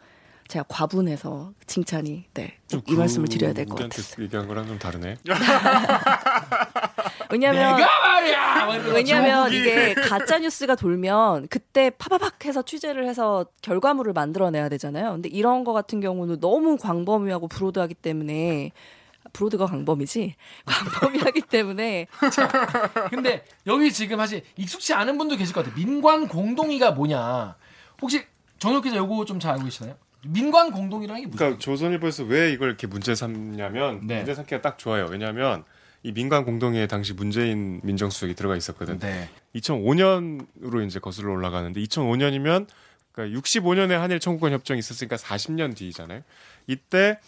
제가 0.48 0.64
과분해서 0.68 1.52
칭찬이 1.66 2.24
네. 2.34 2.58
이 2.72 2.76
그 2.86 2.92
말씀을 2.94 3.28
드려야 3.28 3.52
될것 3.52 3.72
우리한테 3.74 3.96
같았어요. 3.96 4.24
얘기한 4.24 4.46
거랑 4.48 4.66
좀 4.66 4.78
다르네. 4.78 5.16
왜냐면 7.30 7.78
왜냐면 8.92 9.52
이게 9.52 9.94
가짜 9.94 10.38
뉴스가 10.38 10.74
돌면 10.76 11.48
그때 11.48 11.90
파바박 11.90 12.44
해서 12.44 12.62
취재를 12.62 13.06
해서 13.08 13.46
결과물을 13.62 14.12
만들어내야 14.12 14.68
되잖아요. 14.68 15.12
근데 15.12 15.28
이런 15.30 15.64
거 15.64 15.72
같은 15.72 16.00
경우는 16.00 16.40
너무 16.40 16.76
광범위하고 16.76 17.48
브로드하기 17.48 17.94
때문에 17.94 18.72
브로드가 19.32 19.66
광범위지 19.66 20.34
광범위하기 20.66 21.40
때문에 21.42 22.06
근데 23.08 23.44
여기 23.66 23.90
지금 23.92 24.18
사실 24.18 24.42
익숙치 24.56 24.92
않은 24.94 25.16
분도 25.16 25.36
계실 25.36 25.54
것 25.54 25.64
같아요. 25.64 25.82
민관 25.82 26.28
공동위가 26.28 26.90
뭐냐? 26.92 27.56
혹시 28.02 28.24
정혁 28.58 28.84
기자 28.84 28.96
요거 28.96 29.24
좀 29.24 29.40
잘 29.40 29.52
알고 29.52 29.64
계시나요? 29.64 29.94
민관 30.26 30.70
공동이라는 30.70 31.20
게 31.22 31.26
무슨 31.26 31.38
그러니까 31.38 31.58
조선일보에서 31.58 32.24
왜 32.24 32.52
이걸 32.52 32.68
이렇게 32.68 32.86
문제 32.86 33.14
삼냐면 33.14 34.06
네. 34.06 34.18
문제 34.18 34.34
삼기가 34.34 34.60
딱 34.60 34.78
좋아요. 34.78 35.06
왜냐하면 35.10 35.64
이 36.02 36.12
민간 36.12 36.44
공동회에 36.44 36.86
당시 36.86 37.12
문재인 37.12 37.80
민정수석이 37.82 38.34
들어가 38.34 38.56
있었거든. 38.56 38.98
네. 38.98 39.28
2005년으로 39.54 40.86
이제 40.86 40.98
거슬러 40.98 41.32
올라가는데 41.32 41.80
2005년이면 41.80 42.66
그러니까 43.12 43.40
65년에 43.40 43.92
한일 43.92 44.18
청구권 44.20 44.52
협정이 44.52 44.78
있었으니까 44.78 45.16
40년 45.16 45.76
뒤잖아요. 45.76 46.22
이때 46.66 47.18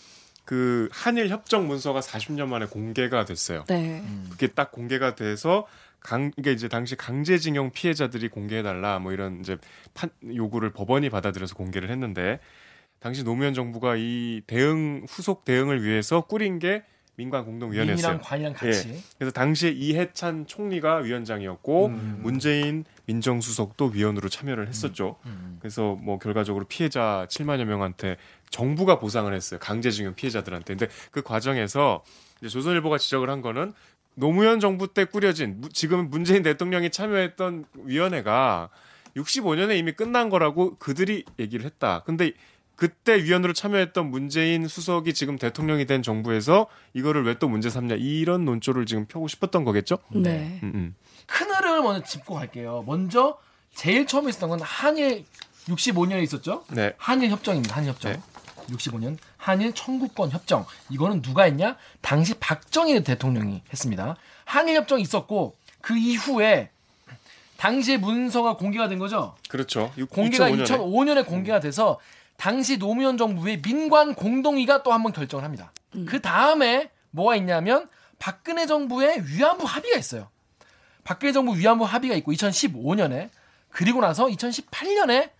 그 0.44 0.88
한일 0.92 1.28
협정 1.28 1.66
문서가 1.66 2.00
40년 2.00 2.48
만에 2.48 2.66
공개가 2.66 3.24
됐어요. 3.24 3.64
네. 3.68 4.04
그게 4.30 4.48
딱 4.48 4.72
공개가 4.72 5.14
돼서 5.14 5.66
강 6.00 6.33
이게 6.37 6.52
이제 6.52 6.68
당시 6.68 6.96
강제징용 6.96 7.70
피해자들이 7.70 8.28
공개해달라 8.28 8.98
뭐 8.98 9.12
이런 9.12 9.40
이제 9.40 9.57
판 9.94 10.11
요구를 10.24 10.70
법원이 10.70 11.09
받아들여서 11.11 11.54
공개를 11.54 11.90
했는데 11.90 12.40
당시 13.05 13.23
노무현 13.23 13.53
정부가 13.53 13.97
이 13.99 14.40
대응 14.47 15.05
후속 15.07 15.45
대응을 15.45 15.85
위해서 15.85 16.23
꾸린 16.23 16.59
게 16.59 16.85
민관 17.17 17.45
공동위원회였어요. 17.45 17.95
민이랑 17.97 18.21
관이랑 18.23 18.53
같이. 18.55 18.99
그래서 19.19 19.31
당시에 19.31 19.73
이해찬 19.73 20.47
총리가 20.47 20.97
위원장이었고 21.01 21.87
음. 21.88 22.21
문재인 22.23 22.87
민정수석도 23.05 23.88
위원으로 23.88 24.31
참여를 24.31 24.69
했었죠. 24.69 25.17
음. 25.27 25.59
그래서 25.61 25.97
뭐 26.01 26.19
결과적으로 26.19 26.64
피해자 26.64 27.27
7만여 27.29 27.64
명한테 27.67 28.17
정부가 28.49 28.99
보상을 28.99 29.33
했어요. 29.35 29.61
강제징용 29.61 30.14
피해자들한테. 30.14 30.75
근데 30.75 30.88
그 31.11 31.21
과정에서 31.21 32.03
이제 32.40 32.49
조선일보가 32.49 32.97
지적을 32.97 33.29
한 33.29 33.43
거는 33.43 33.75
노무현 34.14 34.61
정부 34.61 34.88
때 34.95 35.05
꾸려진 35.05 35.61
무- 35.61 35.69
지금 35.69 36.09
문재인 36.09 36.43
대통령이 36.43 36.88
참여했던 36.88 37.67
위원회가 37.85 38.71
65년에 39.14 39.77
이미 39.79 39.93
끝난 39.93 40.31
거라고 40.31 40.77
그들이 40.79 41.25
얘기를 41.38 41.67
했다. 41.67 42.03
근데 42.07 42.33
그때 42.76 43.22
위원으로 43.22 43.52
참여했던 43.52 44.10
문재인 44.10 44.66
수석이 44.66 45.14
지금 45.14 45.38
대통령이 45.38 45.87
된 45.87 46.02
정부에서 46.02 46.66
이거를 46.92 47.24
왜 47.24 47.34
또 47.38 47.48
문제 47.48 47.70
삼냐 47.70 47.96
이런 47.98 48.44
논조를 48.44 48.87
지금 48.87 49.06
펴고 49.06 49.28
싶었던 49.28 49.64
거겠죠? 49.64 49.98
네. 50.10 50.58
음, 50.62 50.72
음. 50.74 50.94
큰 51.26 51.50
흐름을 51.52 51.82
먼저 51.82 52.04
짚고 52.06 52.34
갈게요. 52.34 52.84
먼저 52.87 53.38
제일 53.74 54.06
처음에 54.06 54.30
있었던 54.30 54.48
건 54.50 54.60
한일 54.60 55.24
65년에 55.68 56.22
있었죠. 56.22 56.64
네. 56.70 56.92
한일 56.98 57.30
협정입니다. 57.30 57.76
한일 57.76 57.90
협정. 57.90 58.12
네. 58.12 58.20
65년 58.68 59.18
한일 59.37 59.72
청구권 59.74 60.30
협정. 60.30 60.64
이거는 60.90 61.22
누가 61.22 61.42
했냐? 61.44 61.76
당시 62.00 62.34
박정희 62.34 63.02
대통령이 63.04 63.62
했습니다. 63.70 64.16
한일 64.44 64.76
협정이 64.76 65.02
있었고 65.02 65.56
그 65.80 65.96
이후에 65.96 66.70
당시의 67.56 67.98
문서가 67.98 68.56
공개가 68.56 68.88
된 68.88 68.98
거죠. 68.98 69.34
그렇죠. 69.48 69.92
육- 69.96 70.10
공개가 70.10 70.48
2005년에. 70.50 70.64
2005년에 70.66 71.26
공개가 71.26 71.60
돼서 71.60 71.98
당시 72.37 72.79
노무현 72.79 73.16
정부의 73.16 73.61
민관 73.62 74.14
공동위가 74.14 74.83
또 74.83 74.92
한 74.92 75.03
번 75.03 75.12
결정을 75.12 75.44
합니다. 75.44 75.73
그 76.07 76.20
다음에 76.20 76.90
뭐가 77.11 77.37
있냐면 77.37 77.88
박근혜 78.18 78.66
정부의 78.66 79.23
위안부 79.27 79.64
합의가 79.66 79.99
있어요. 79.99 80.29
박근혜 81.05 81.33
정부 81.33 81.57
위안부 81.57 81.85
합의가 81.85 82.14
있고 82.16 82.33
2015년에 82.33 83.31
그리고 83.70 84.01
나서 84.01 84.27
2018년에 84.27 85.31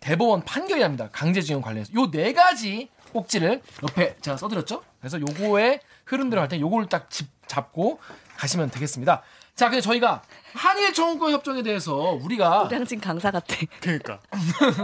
대법원 0.00 0.44
판결이 0.44 0.80
납니다. 0.80 1.08
강제징용 1.12 1.62
관련해서 1.62 1.92
요 1.94 2.10
네 2.10 2.32
가지 2.32 2.88
꼭지를 3.12 3.62
옆에 3.82 4.16
제가 4.20 4.36
써드렸죠. 4.36 4.82
그래서 5.00 5.20
요거의 5.20 5.80
흐름대로 6.04 6.40
할 6.42 6.48
때 6.48 6.60
요거를 6.60 6.88
딱 6.88 7.10
집, 7.10 7.28
잡고 7.46 7.98
가시면 8.36 8.70
되겠습니다. 8.70 9.22
자, 9.54 9.68
근데 9.70 9.80
저희가 9.80 10.22
한일 10.52 10.92
청구권 10.94 11.32
협정에 11.32 11.62
대해서 11.62 11.94
우리가 11.96 12.64
노량진 12.64 13.00
강사 13.00 13.30
같아. 13.30 13.56
그러니까 13.80 14.20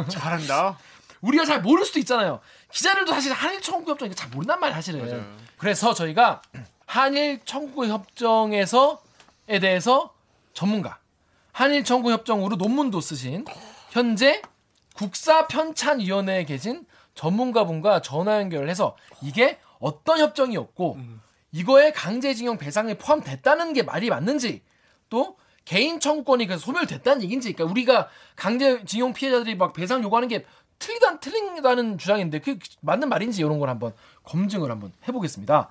잘한다. 0.08 0.78
우리가 1.24 1.44
잘 1.44 1.62
모를 1.62 1.84
수도 1.84 1.98
있잖아요. 2.00 2.40
기자들도 2.70 3.12
사실 3.12 3.32
한일 3.32 3.60
청구 3.62 3.90
협정 3.90 4.06
이거 4.06 4.14
잘 4.14 4.28
모른단 4.30 4.60
말이야 4.60 4.76
사실은. 4.76 5.04
맞아요. 5.06 5.24
그래서 5.56 5.94
저희가 5.94 6.42
한일 6.86 7.40
청구 7.44 7.86
협정에서에 7.86 9.58
대해서 9.60 10.14
전문가 10.52 10.98
한일 11.52 11.84
청구 11.84 12.12
협정으로 12.12 12.56
논문도 12.56 13.00
쓰신 13.00 13.44
현재 13.90 14.42
국사 14.94 15.46
편찬 15.46 16.00
위원회에 16.00 16.44
계신 16.44 16.84
전문가분과 17.14 18.02
전화 18.02 18.38
연결을 18.40 18.68
해서 18.68 18.96
이게 19.22 19.58
어떤 19.78 20.18
협정이었고 20.18 20.98
이거에 21.52 21.92
강제징용 21.92 22.58
배상에 22.58 22.94
포함됐다는 22.94 23.72
게 23.72 23.82
말이 23.82 24.10
맞는지 24.10 24.62
또 25.08 25.36
개인 25.64 25.98
청구권이 25.98 26.46
그래서 26.46 26.64
소멸됐다는 26.66 27.22
얘기인지 27.22 27.52
그러니까 27.54 27.70
우리가 27.72 28.08
강제징용 28.36 29.14
피해자들이 29.14 29.56
막 29.56 29.72
배상 29.72 30.02
요구하는 30.02 30.28
게 30.28 30.44
틀리다 30.78 31.20
틀린다는 31.20 31.98
주장인데 31.98 32.40
그게 32.40 32.58
맞는 32.82 33.08
말인지 33.08 33.40
이런 33.40 33.58
걸 33.58 33.68
한번 33.68 33.92
검증을 34.24 34.70
한번 34.70 34.92
해보겠습니다. 35.08 35.70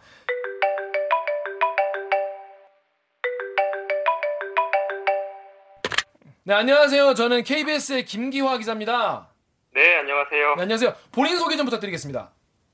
네 6.46 6.54
안녕하세요. 6.54 7.14
저는 7.14 7.44
KBS의 7.44 8.06
김기화 8.06 8.58
기자입니다. 8.58 9.30
네, 9.74 9.96
안녕하세요. 9.98 10.56
네, 10.56 10.62
안녕하세요. 10.62 10.94
본인 11.12 11.38
소개 11.38 11.56
좀 11.56 11.66
부탁드리겠습니다. 11.66 12.32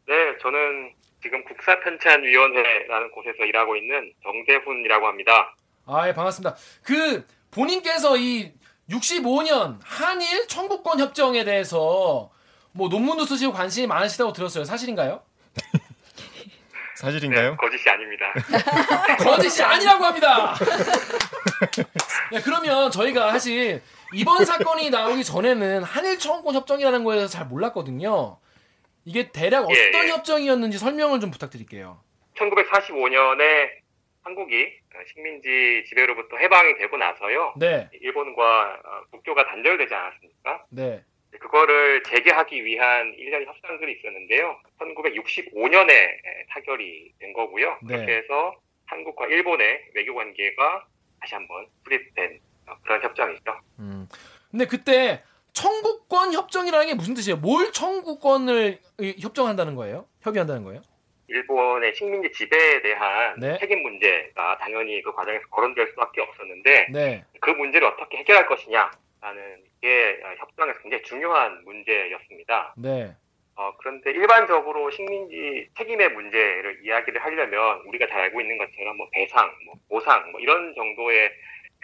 네, 0.08 0.38
저는 0.42 0.92
지금 1.22 1.44
국사편찬위원회라는 1.46 3.12
곳에서 3.12 3.46
일하고 3.46 3.76
있는 3.76 4.12
정재훈이라고 4.24 5.08
합니다. 5.08 5.56
아, 5.86 6.08
예, 6.08 6.14
반갑습니다. 6.14 6.56
그 6.84 7.26
본인께서 7.52 8.18
이 8.18 8.52
65년 8.90 9.78
한일 9.84 10.48
청구권 10.48 11.00
협정에 11.00 11.44
대해서 11.44 12.32
뭐 12.72 12.88
논문도 12.90 13.26
쓰시고 13.26 13.54
관심이 13.54 13.88
많으시다고 13.88 14.34
들었어요. 14.34 14.64
사실인가요? 14.64 15.22
사실인가요? 16.96 17.52
네, 17.52 17.56
거짓이 17.56 17.90
아닙니다. 17.90 18.34
거짓이 19.24 19.64
아니라고 19.64 20.04
합니다. 20.04 20.56
네, 22.32 22.42
그러면 22.42 22.92
저희가 22.92 23.32
사실 23.32 23.82
이번 24.14 24.44
사건이 24.44 24.90
나오기 24.90 25.24
전에는 25.24 25.84
한일 25.84 26.20
청구권 26.20 26.56
협정이라는 26.56 27.04
거에 27.04 27.16
대해서 27.18 27.32
잘 27.32 27.46
몰랐거든요. 27.48 28.38
이게 29.06 29.32
대략 29.32 29.62
어떤 29.64 29.76
예, 29.76 30.08
예. 30.08 30.10
협정이었는지 30.10 30.78
설명을 30.78 31.20
좀 31.20 31.32
부탁드릴게요. 31.32 32.02
1945년에 32.38 33.70
한국이 34.24 34.79
식민지 35.14 35.84
지배로부터 35.88 36.38
해방이 36.38 36.78
되고 36.78 36.98
나서요. 36.98 37.54
네, 37.58 37.90
일본과 37.94 38.82
어, 38.84 39.04
국교가 39.12 39.46
단절되지 39.46 39.94
않았습니까? 39.94 40.66
네, 40.72 41.04
그거를 41.40 42.04
재개하기 42.04 42.66
위한 42.66 43.14
일련의 43.18 43.48
협상들이 43.48 44.00
있었는데요. 44.00 44.60
1965년에 44.80 46.20
타결이 46.50 47.14
된 47.20 47.34
거고요. 47.34 47.78
네. 47.84 47.96
그렇게 47.96 48.18
해서 48.18 48.56
한국과 48.86 49.28
일본의 49.28 49.92
외교 49.94 50.16
관계가 50.16 50.86
다시 51.22 51.36
한번 51.36 51.68
수립된 51.84 52.40
어, 52.68 52.76
그런 52.84 53.02
협정이죠. 53.04 53.60
음. 53.80 54.08
근데 54.50 54.66
그때 54.66 55.24
청구권 55.54 56.34
협정이라는 56.34 56.88
게 56.88 56.94
무슨 56.96 57.14
뜻이에요? 57.14 57.38
뭘 57.38 57.72
청구권을 57.72 58.80
이, 59.00 59.16
협정한다는 59.20 59.76
거예요? 59.76 60.08
협의한다는 60.22 60.64
거예요? 60.64 60.82
일본의 61.30 61.96
식민지 61.96 62.32
지배에 62.32 62.82
대한 62.82 63.40
네. 63.40 63.58
책임 63.60 63.82
문제가 63.84 64.58
당연히 64.58 65.02
그 65.02 65.14
과정에서 65.14 65.46
거론될 65.48 65.88
수밖에 65.90 66.22
없었는데 66.22 66.88
네, 66.92 67.24
그 67.40 67.52
문제를 67.52 67.88
어떻게 67.88 68.18
해결할 68.18 68.46
것이냐라는 68.48 69.64
게 69.82 70.20
어, 70.24 70.36
협정에서 70.40 70.80
굉장히 70.80 71.04
중요한 71.04 71.64
문제였습니다. 71.64 72.74
네, 72.78 73.16
어, 73.60 73.74
그런데 73.78 74.12
일반적으로 74.12 74.90
식민지 74.90 75.68
책임의 75.78 76.10
문제를 76.14 76.80
이야기를 76.84 77.22
하려면 77.22 77.82
우리가 77.88 78.08
잘 78.08 78.22
알고 78.22 78.40
있는 78.40 78.58
것처럼 78.58 78.96
뭐 78.96 79.10
배상, 79.12 79.54
뭐 79.66 79.76
보상 79.90 80.32
뭐 80.32 80.40
이런 80.40 80.74
정도의 80.74 81.30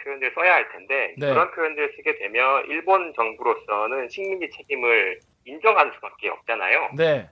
표현들을 0.02 0.32
써야 0.34 0.54
할 0.54 0.68
텐데 0.70 1.14
네. 1.18 1.28
그런 1.28 1.50
표현들을 1.50 1.92
쓰게 1.96 2.16
되면 2.16 2.64
일본 2.68 3.12
정부로서는 3.14 4.08
식민지 4.08 4.48
책임을 4.56 5.20
인정하는 5.44 5.92
수밖에 5.92 6.30
없잖아요. 6.30 6.90
네. 6.96 7.28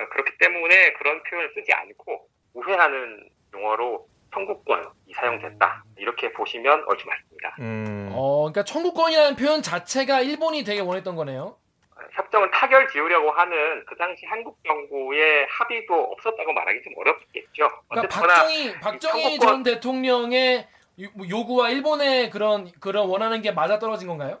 어, 0.00 0.08
그렇기 0.08 0.32
때문에 0.38 0.92
그런 0.94 1.22
표현을 1.24 1.52
쓰지 1.54 1.72
않고 1.72 2.26
우회하는 2.54 3.28
용어로 3.54 4.06
청구권이 4.32 4.84
사용됐다. 5.14 5.84
이렇게 5.98 6.32
보시면 6.32 6.84
옳지 6.88 7.04
맞습니다. 7.04 7.56
음, 7.60 8.10
어, 8.14 8.42
그러니까 8.50 8.64
청구권이라는 8.64 9.36
표현 9.36 9.60
자체가 9.60 10.20
일본이 10.20 10.62
되게 10.64 10.80
원했던 10.80 11.16
거네요. 11.16 11.56
어, 11.96 12.00
협정을 12.12 12.50
타결 12.52 12.88
지으려고 12.90 13.30
하는 13.32 13.84
그 13.86 13.96
당시 13.96 14.24
한국 14.26 14.56
정부의 14.66 15.46
합의도 15.50 15.94
없었다고 15.94 16.52
말하기 16.52 16.80
좀 16.82 16.92
어렵겠죠. 16.96 17.68
그러니까 17.88 18.20
박정희 18.20 18.80
박정희 18.80 19.38
청구권- 19.38 19.40
전 19.40 19.62
대통령의 19.64 20.68
요- 21.02 21.08
뭐 21.14 21.26
요구와 21.28 21.70
일본의 21.70 22.30
그런 22.30 22.70
그런 22.80 23.08
원하는 23.08 23.42
게 23.42 23.50
맞아 23.52 23.78
떨어진 23.78 24.06
건가요? 24.06 24.38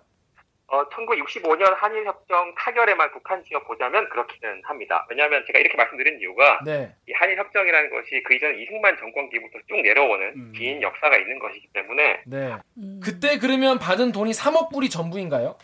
어, 0.70 0.88
1965년 0.88 1.74
한일협정 1.76 2.54
타결에만 2.54 3.10
국한 3.10 3.42
지어 3.44 3.58
보자면 3.64 4.08
그렇기는 4.08 4.62
합니다. 4.64 5.04
왜냐하면 5.10 5.42
제가 5.46 5.58
이렇게 5.58 5.76
말씀드린 5.76 6.20
이유가 6.20 6.60
네. 6.64 6.94
이 7.08 7.12
한일협정이라는 7.12 7.90
것이 7.90 8.22
그 8.22 8.34
이전 8.34 8.56
이승만 8.56 8.96
정권 8.98 9.28
기부터 9.30 9.58
쭉 9.66 9.80
내려오는 9.80 10.32
음. 10.36 10.52
긴 10.56 10.80
역사가 10.80 11.16
있는 11.16 11.40
것이기 11.40 11.66
때문에 11.72 12.22
네. 12.24 12.54
음. 12.78 13.00
그때 13.02 13.38
그러면 13.38 13.80
받은 13.80 14.12
돈이 14.12 14.30
3억 14.30 14.72
불이 14.72 14.90
전부인가요? 14.90 15.58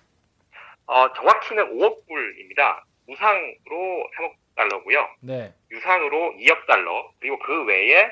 어, 0.86 1.12
정확히는 1.12 1.78
5억 1.78 2.08
불입니다. 2.08 2.84
무상으로 3.06 4.10
3억 4.16 4.32
달러고요. 4.56 5.08
네. 5.20 5.52
유상으로 5.70 6.34
2억 6.40 6.66
달러 6.66 7.12
그리고 7.20 7.38
그 7.38 7.64
외에 7.64 8.10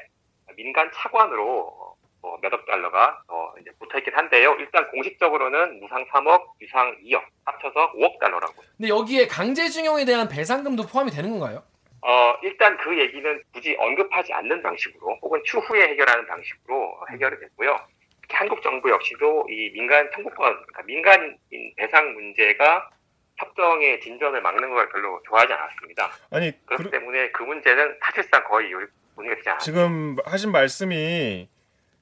민간 0.56 0.88
차관으로 0.94 1.93
어, 2.24 2.38
몇억 2.40 2.64
달러가 2.64 3.22
어, 3.28 3.52
이제 3.60 3.70
붙어 3.78 3.98
있긴 3.98 4.14
한데요. 4.14 4.56
일단 4.58 4.88
공식적으로는 4.90 5.80
무상 5.80 6.04
3억, 6.06 6.42
유상 6.62 6.96
2억 7.04 7.22
합쳐서 7.44 7.92
5억 7.92 8.18
달러라고. 8.18 8.54
근데 8.78 8.88
여기에 8.88 9.26
강제징용에 9.26 10.06
대한 10.06 10.26
배상금도 10.26 10.86
포함이 10.86 11.10
되는 11.10 11.30
건가요? 11.30 11.62
어, 12.00 12.36
일단 12.42 12.78
그 12.78 12.98
얘기는 12.98 13.42
굳이 13.52 13.76
언급하지 13.78 14.32
않는 14.32 14.62
방식으로 14.62 15.18
혹은 15.20 15.42
추후에 15.44 15.88
해결하는 15.88 16.26
방식으로 16.26 16.98
해결이 17.12 17.38
됐고요. 17.40 17.76
특히 18.22 18.36
한국 18.36 18.62
정부 18.62 18.90
역시도 18.90 19.46
이 19.50 19.70
민간 19.72 20.10
청구권, 20.14 20.54
그러니까 20.54 20.82
민간인 20.84 21.36
배상 21.76 22.14
문제가 22.14 22.88
협정의 23.36 24.00
진전을 24.00 24.40
막는 24.40 24.70
걸 24.70 24.88
별로 24.88 25.20
좋아하지 25.26 25.52
않았습니다. 25.52 26.10
아니 26.30 26.52
그렇기 26.66 26.84
그, 26.84 26.90
때문에 26.90 27.30
그 27.32 27.42
문제는 27.42 27.98
사실상 28.02 28.44
거의 28.44 28.70
논의가 29.16 29.36
되지 29.36 29.48
않았습니다. 29.50 29.58
지금 29.58 30.16
하신 30.24 30.52
말씀이 30.52 31.48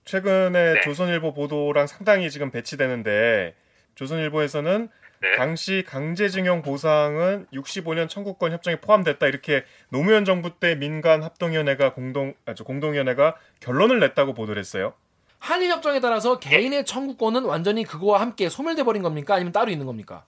최근에 0.05 0.75
네. 0.75 0.81
조선일보 0.83 1.35
보도랑 1.35 1.87
상당히 1.87 2.31
지금 2.31 2.51
배치되는데 2.51 3.55
조선일보에서는 3.95 4.89
네. 5.21 5.37
당시 5.37 5.85
강제징용 5.87 6.63
보상은 6.63 7.47
65년 7.53 8.09
청구권 8.09 8.51
협정에 8.53 8.81
포함됐다 8.81 9.29
이렇게 9.29 9.65
노무현 9.89 10.25
정부 10.25 10.59
때 10.59 10.75
민간 10.75 11.23
합동위원회가 11.23 11.95
공동 11.95 12.35
아, 12.45 12.55
저 12.55 12.65
공동위원회가 12.65 13.37
결론을 13.61 14.01
냈다고 14.01 14.35
보도를 14.35 14.59
했어요. 14.59 14.95
한일 15.39 15.71
협정에 15.71 16.01
따라서 16.01 16.39
개인의 16.39 16.85
청구권은 16.85 17.45
완전히 17.45 17.85
그거와 17.85 18.21
함께 18.21 18.49
소멸돼 18.49 18.83
버린 18.85 19.03
겁니까? 19.03 19.35
아니면 19.35 19.53
따로 19.53 19.71
있는 19.71 19.87
겁니까? 19.87 20.25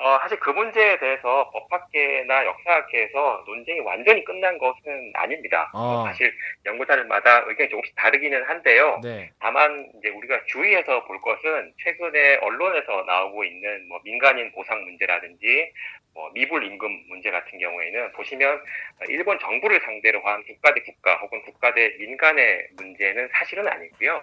어, 0.00 0.18
사실 0.22 0.40
그 0.40 0.48
문제에 0.48 0.98
대해서 0.98 1.50
법학계나 1.50 2.46
역사학계에서 2.46 3.44
논쟁이 3.46 3.80
완전히 3.80 4.24
끝난 4.24 4.56
것은 4.56 5.12
아닙니다. 5.12 5.70
아. 5.74 6.04
사실 6.06 6.34
연구자들마다 6.64 7.44
의견이 7.46 7.68
조금씩 7.68 7.94
다르기는 7.96 8.42
한데요. 8.44 8.98
네. 9.02 9.30
다만 9.40 9.90
이제 9.98 10.08
우리가 10.08 10.42
주의해서 10.46 11.04
볼 11.04 11.20
것은 11.20 11.74
최근에 11.84 12.36
언론에서 12.36 13.04
나오고 13.06 13.44
있는 13.44 13.88
뭐 13.88 14.00
민간인 14.02 14.50
보상 14.52 14.82
문제라든지 14.84 15.70
뭐 16.14 16.30
미불 16.32 16.64
임금 16.64 16.90
문제 17.08 17.30
같은 17.30 17.58
경우에는 17.58 18.12
보시면 18.12 18.64
일본 19.08 19.38
정부를 19.38 19.80
상대로 19.82 20.20
한 20.22 20.42
국가 20.44 20.72
대 20.72 20.80
국가 20.80 21.16
혹은 21.18 21.42
국가 21.42 21.74
대 21.74 21.94
민간의 21.98 22.68
문제는 22.78 23.28
사실은 23.34 23.68
아니고요. 23.68 24.22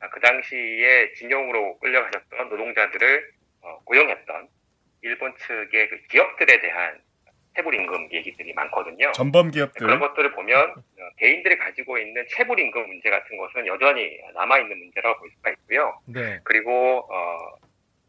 아, 0.00 0.08
그 0.08 0.18
당시에 0.20 1.12
징용으로 1.12 1.78
끌려가셨던 1.78 2.48
노동자들을 2.48 3.30
어, 3.60 3.80
고용했던 3.84 4.48
일본 5.04 5.34
측의 5.36 5.88
그 5.88 6.02
기업들에 6.08 6.60
대한 6.60 6.98
체불 7.54 7.74
임금 7.74 8.08
얘기들이 8.10 8.52
많거든요. 8.54 9.12
전범 9.12 9.50
기업들 9.50 9.86
그런 9.86 10.00
것들을 10.00 10.32
보면 10.32 10.70
어, 10.70 11.08
개인들이 11.18 11.56
가지고 11.56 11.98
있는 11.98 12.26
체불 12.30 12.58
임금 12.58 12.88
문제 12.88 13.10
같은 13.10 13.36
것은 13.36 13.66
여전히 13.66 14.18
남아 14.34 14.58
있는 14.58 14.76
문제라고 14.78 15.20
볼 15.20 15.30
수가 15.36 15.50
있고요. 15.50 16.00
네. 16.06 16.40
그리고 16.42 17.06
어, 17.08 17.58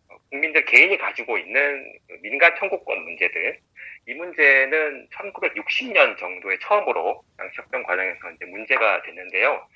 어, 0.09 0.17
국민들 0.31 0.65
개인이 0.65 0.97
가지고 0.97 1.37
있는 1.37 1.93
그 2.07 2.17
민간 2.23 2.55
청구권 2.57 3.03
문제들 3.03 3.59
이 4.07 4.13
문제는 4.13 5.09
1960년 5.09 6.17
정도에 6.17 6.57
처음으로 6.61 7.23
당시 7.37 7.57
협정 7.57 7.83
과정에서 7.83 8.31
이제 8.31 8.45
문제가 8.45 9.01
됐는데요. 9.03 9.67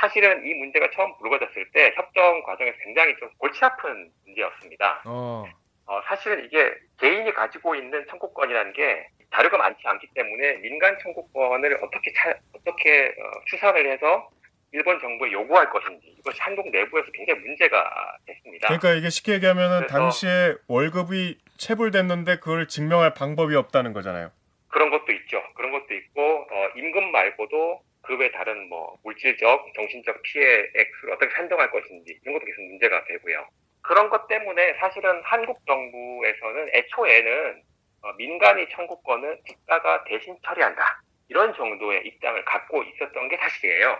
사실은 0.00 0.46
이 0.46 0.54
문제가 0.54 0.88
처음 0.90 1.16
불거졌을 1.18 1.70
때 1.72 1.92
협정 1.96 2.42
과정에서 2.44 2.76
굉장히 2.84 3.16
좀 3.16 3.28
골치 3.38 3.64
아픈 3.64 4.10
문제였습니다. 4.24 5.02
어. 5.06 5.44
어, 5.88 6.00
사실은 6.06 6.44
이게 6.44 6.74
개인이 7.00 7.32
가지고 7.32 7.74
있는 7.74 8.04
청구권이라는 8.10 8.72
게 8.74 9.08
자료가 9.34 9.56
많지 9.56 9.80
않기 9.84 10.08
때문에 10.14 10.56
민간 10.58 10.98
청구권을 11.02 11.78
어떻게 11.82 12.12
차, 12.12 12.34
어떻게 12.52 13.06
어, 13.06 13.30
추산을 13.46 13.90
해서 13.90 14.30
일본 14.72 15.00
정부에 15.00 15.32
요구할 15.32 15.70
것인지 15.70 16.08
이것이 16.18 16.38
한국 16.42 16.70
내부에서 16.70 17.10
굉장히 17.12 17.40
문제가 17.40 18.16
됐습니다. 18.26 18.68
그러니까 18.68 18.92
이게 18.92 19.08
쉽게 19.08 19.32
얘기하면은 19.34 19.78
그래서- 19.86 19.94
당시에 19.98 20.54
월급이 20.68 21.38
체불됐는데 21.56 22.36
그걸 22.40 22.68
증명할 22.68 23.14
방법이 23.14 23.54
없다는 23.56 23.94
거잖아요. 23.94 24.30
그런 24.68 24.90
것도 24.90 25.10
있죠. 25.12 25.42
그런 25.54 25.72
것도 25.72 25.94
있고 25.94 26.20
어, 26.22 26.68
임금 26.76 27.10
말고도 27.12 27.80
그 28.02 28.14
외 28.16 28.30
다른 28.30 28.68
뭐 28.70 28.96
물질적, 29.04 29.66
정신적 29.74 30.22
피해 30.22 30.64
액수를 30.74 31.14
어떻게 31.14 31.30
산정할 31.34 31.70
것인지 31.70 32.18
이런 32.22 32.34
것도 32.34 32.46
계속 32.46 32.62
문제가 32.62 33.04
되고요. 33.04 33.46
그런 33.88 34.10
것 34.10 34.28
때문에 34.28 34.74
사실은 34.74 35.22
한국 35.24 35.58
정부에서는 35.66 36.68
애초에는 36.74 37.62
어, 38.02 38.12
민간이 38.18 38.68
청구권은 38.68 39.38
국가가 39.48 40.04
대신 40.04 40.36
처리한다 40.44 41.02
이런 41.28 41.54
정도의 41.54 42.06
입장을 42.06 42.44
갖고 42.44 42.82
있었던 42.82 43.28
게 43.28 43.36
사실이에요. 43.38 43.98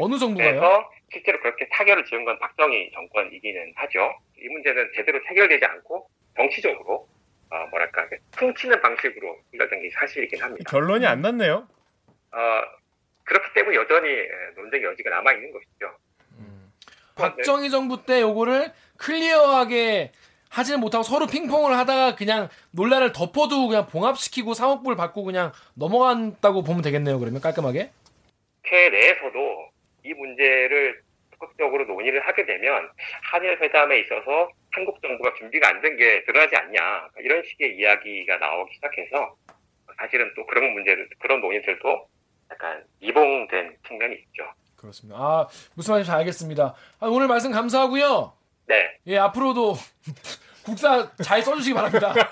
어느 0.00 0.18
정부가요? 0.18 0.50
그래서 0.50 0.90
실제로 1.12 1.40
그렇게 1.40 1.68
타결을 1.68 2.04
지은 2.06 2.24
건 2.24 2.36
박정희 2.40 2.90
정권이기는 2.92 3.72
하죠. 3.76 4.12
이 4.38 4.48
문제는 4.48 4.90
제대로 4.96 5.20
해결되지 5.24 5.64
않고 5.64 6.08
정치적으로 6.36 7.08
어, 7.50 7.66
뭐랄까 7.70 8.08
퉁치는 8.32 8.82
방식으로 8.82 9.38
해결된 9.54 9.82
게 9.82 9.90
사실이긴 9.90 10.42
합니다. 10.42 10.68
결론이 10.68 11.06
안 11.06 11.22
났네요. 11.22 11.68
어, 12.32 12.62
그렇기 13.22 13.54
때문에 13.54 13.76
여전히 13.76 14.08
예, 14.08 14.28
논쟁의 14.56 14.84
여지가 14.84 15.10
남아 15.10 15.32
있는 15.32 15.52
것이죠. 15.52 15.96
박정희 17.18 17.70
정부 17.70 18.04
때 18.04 18.20
요거를 18.20 18.72
클리어하게 18.98 20.12
하지는 20.50 20.80
못하고 20.80 21.02
서로 21.02 21.26
핑퐁을 21.26 21.76
하다가 21.76 22.14
그냥 22.16 22.48
논란을 22.70 23.12
덮어두고 23.12 23.68
그냥 23.68 23.86
봉합시키고 23.86 24.52
3억 24.52 24.82
불 24.84 24.96
받고 24.96 25.24
그냥 25.24 25.52
넘어간다고 25.74 26.62
보면 26.62 26.82
되겠네요. 26.82 27.18
그러면 27.18 27.40
깔끔하게. 27.40 27.90
국회 28.62 28.88
내에서도 28.90 29.68
이 30.04 30.14
문제를 30.14 31.02
적극적으로 31.32 31.84
논의를 31.84 32.26
하게 32.26 32.44
되면 32.46 32.88
한일 33.30 33.60
회담에 33.60 34.00
있어서 34.00 34.48
한국 34.72 35.00
정부가 35.02 35.32
준비가 35.38 35.68
안 35.68 35.80
된 35.82 35.96
게 35.96 36.24
드러나지 36.24 36.56
않냐 36.56 37.08
이런 37.20 37.42
식의 37.44 37.76
이야기가 37.78 38.38
나오기 38.38 38.74
시작해서 38.74 39.36
사실은 39.98 40.30
또 40.34 40.46
그런 40.46 40.72
문제들 40.72 41.08
그런 41.18 41.40
논의들도 41.40 42.08
약간 42.50 42.84
이봉된 43.00 43.76
측면이 43.86 44.14
있죠. 44.16 44.44
그렇습니다. 44.76 45.18
아 45.18 45.46
무슨 45.74 45.92
말인지 45.92 46.08
잘 46.08 46.18
알겠습니다. 46.20 46.74
아, 47.00 47.06
오늘 47.06 47.26
말씀 47.28 47.52
감사하고요. 47.52 48.32
네, 48.68 48.98
예 49.06 49.18
앞으로도 49.18 49.76
국사 50.62 51.10
잘 51.22 51.42
써주시기 51.42 51.74
바랍니다. 51.74 52.12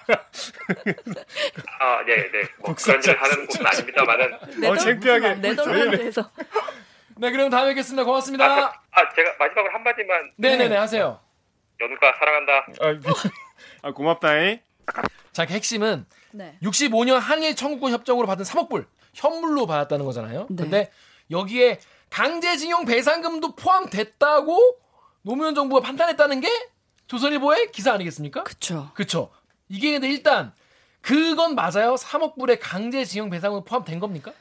아, 1.80 2.02
네, 2.04 2.30
네. 2.30 2.42
뭐 2.58 2.74
그런 2.74 3.02
일을 3.02 3.22
하는 3.22 3.46
곳은 3.46 3.66
아닙니다만은 3.66 4.34
어, 4.70 4.76
창피하게. 4.76 5.34
네덜란드에서 5.36 6.30
네 7.16 7.30
그럼 7.30 7.48
다음에 7.48 7.70
뵙겠습니다. 7.70 8.04
고맙습니다. 8.04 8.44
아, 8.44 8.72
아, 8.90 9.14
제가 9.14 9.34
마지막으로 9.38 9.72
한 9.72 9.82
마디만 9.82 10.32
네네네 10.36 10.76
하세요. 10.76 11.18
연우가 11.80 12.12
사랑한다. 12.18 12.66
아, 12.80 13.88
아, 13.88 13.92
고맙다잉. 13.92 14.60
자, 15.32 15.46
그 15.46 15.54
핵심은 15.54 16.04
네. 16.32 16.58
65년 16.62 17.18
한일 17.18 17.56
청구권 17.56 17.92
협정으로 17.92 18.26
받은 18.26 18.44
3억 18.44 18.68
불 18.68 18.86
현물로 19.14 19.66
받았다는 19.66 20.04
거잖아요. 20.04 20.46
네. 20.50 20.62
근데 20.62 20.90
여기에 21.30 21.80
강제징용 22.10 22.84
배상금도 22.84 23.56
포함됐다고 23.56 24.78
노무현 25.26 25.56
정부가 25.56 25.80
판단했다는 25.80 26.40
게 26.40 26.48
조선일보의 27.08 27.72
기사 27.72 27.92
아니겠습니까? 27.92 28.44
그쵸. 28.44 28.90
그쵸. 28.94 29.30
이게 29.68 29.90
근데 29.90 30.08
일단 30.08 30.52
그건 31.00 31.56
맞아요? 31.56 31.96
3억 31.96 32.38
불의 32.38 32.60
강제징용 32.60 33.28
배상금 33.30 33.64
포함된 33.64 33.98
겁니까? 33.98 34.32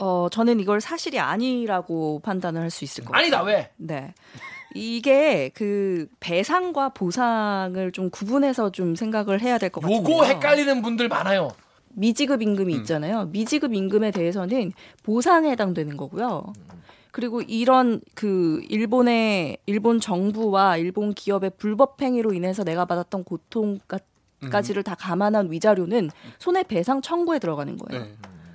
어, 0.00 0.28
저는 0.28 0.58
이걸 0.58 0.80
사실이 0.80 1.20
아니라고 1.20 2.20
판단을 2.24 2.60
할 2.60 2.70
수 2.70 2.82
있을 2.84 3.04
것 3.04 3.12
같아요. 3.12 3.22
아니다 3.22 3.42
왜? 3.44 3.70
네. 3.76 4.14
이게 4.74 5.50
그 5.54 6.08
배상과 6.18 6.88
보상을 6.88 7.92
좀 7.92 8.10
구분해서 8.10 8.72
좀 8.72 8.96
생각을 8.96 9.40
해야 9.42 9.58
될 9.58 9.70
것 9.70 9.80
같아요. 9.82 9.98
요거 9.98 10.24
헷갈리는 10.24 10.82
분들 10.82 11.08
많아요. 11.08 11.52
미지급 11.94 12.42
임금이 12.42 12.74
있잖아요. 12.76 13.26
미지급 13.26 13.74
임금에 13.74 14.10
대해서는 14.10 14.72
보상에 15.04 15.50
해당되는 15.52 15.96
거고요. 15.96 16.52
그리고 17.12 17.40
이런 17.42 18.00
그 18.14 18.60
일본의 18.68 19.58
일본 19.66 20.00
정부와 20.00 20.78
일본 20.78 21.12
기업의 21.14 21.52
불법 21.58 22.02
행위로 22.02 22.32
인해서 22.32 22.64
내가 22.64 22.84
받았던 22.86 23.24
고통 23.24 23.78
까지를 24.50 24.82
다 24.82 24.96
감안한 24.96 25.52
위자료는 25.52 26.10
손해배상 26.40 27.00
청구에 27.02 27.38
들어가는 27.38 27.76
거예요. 27.76 28.02
네. 28.04 28.12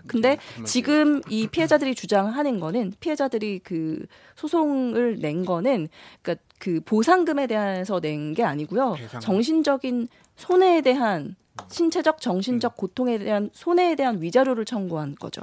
근데 0.07 0.37
지금 0.65 1.21
이 1.29 1.47
피해자들이 1.47 1.93
주장하는 1.93 2.59
거는 2.59 2.93
피해자들이 2.99 3.59
그 3.63 4.05
소송을 4.35 5.19
낸 5.19 5.45
거는 5.45 5.87
그러니까 6.21 6.43
그 6.59 6.79
보상금에 6.83 7.45
대해서 7.47 7.99
낸 7.99 8.33
게 8.33 8.43
아니고요. 8.43 8.95
정신적인 9.21 10.07
손해에 10.35 10.81
대한 10.81 11.35
신체적 11.69 12.21
정신적 12.21 12.75
고통에 12.77 13.17
대한 13.17 13.49
손해에 13.53 13.95
대한 13.95 14.21
위자료를 14.21 14.65
청구한 14.65 15.15
거죠. 15.15 15.41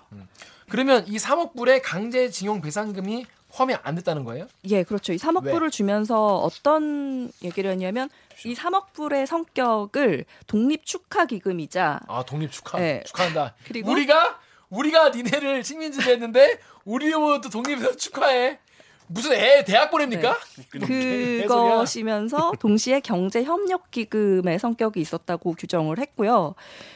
그러면 0.74 1.06
이 1.06 1.18
3억 1.18 1.54
불의 1.54 1.82
강제징용 1.82 2.60
배상금이 2.60 3.26
포함이 3.54 3.76
안 3.84 3.94
됐다는 3.94 4.24
거예요? 4.24 4.48
예, 4.64 4.82
그렇죠. 4.82 5.12
이 5.12 5.16
3억 5.18 5.44
왜? 5.44 5.52
불을 5.52 5.70
주면서 5.70 6.38
어떤 6.38 7.30
얘기를 7.44 7.70
했냐면 7.70 8.10
이 8.44 8.54
3억 8.54 8.92
불의 8.92 9.28
성격을 9.28 10.24
독립 10.48 10.84
축하 10.84 11.26
기금이자 11.26 12.00
아 12.08 12.24
독립 12.24 12.50
축하 12.50 12.78
네. 12.80 13.04
축하한다. 13.06 13.54
그리고- 13.68 13.92
우리가 13.92 14.40
우리가 14.68 15.10
니네를 15.10 15.62
식민지배했는데 15.62 16.58
우리도 16.84 17.42
독립해서 17.42 17.94
축하해. 17.96 18.58
무슨 19.06 19.32
애 19.32 19.64
대학 19.64 19.90
보냅니까? 19.90 20.38
개소리야. 20.72 21.46
그것이면서 21.46 22.52
동시에 22.58 23.00
경제 23.00 23.44
협력 23.44 23.90
기금의 23.90 24.58
성격이 24.58 25.00
있었다고 25.00 25.52
규정을 25.54 25.98
했고요. 25.98 26.54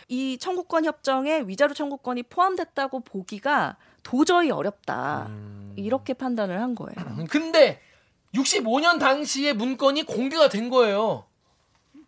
이 0.09 0.39
청구권 0.39 0.85
협정에 0.85 1.43
위자료 1.47 1.75
청구권이 1.75 2.25
포함됐다고 2.25 3.01
보기가 3.01 3.77
도저히 4.03 4.51
어렵다. 4.51 5.27
음. 5.29 5.75
이렇게 5.77 6.15
판단을 6.15 6.61
한 6.61 6.75
거예요. 6.75 7.27
근데 7.29 7.81
65년 8.35 8.99
당시의 8.99 9.55
문건이 9.55 10.05
공개가 10.05 10.49
된 10.49 10.71
거예요. 10.71 11.25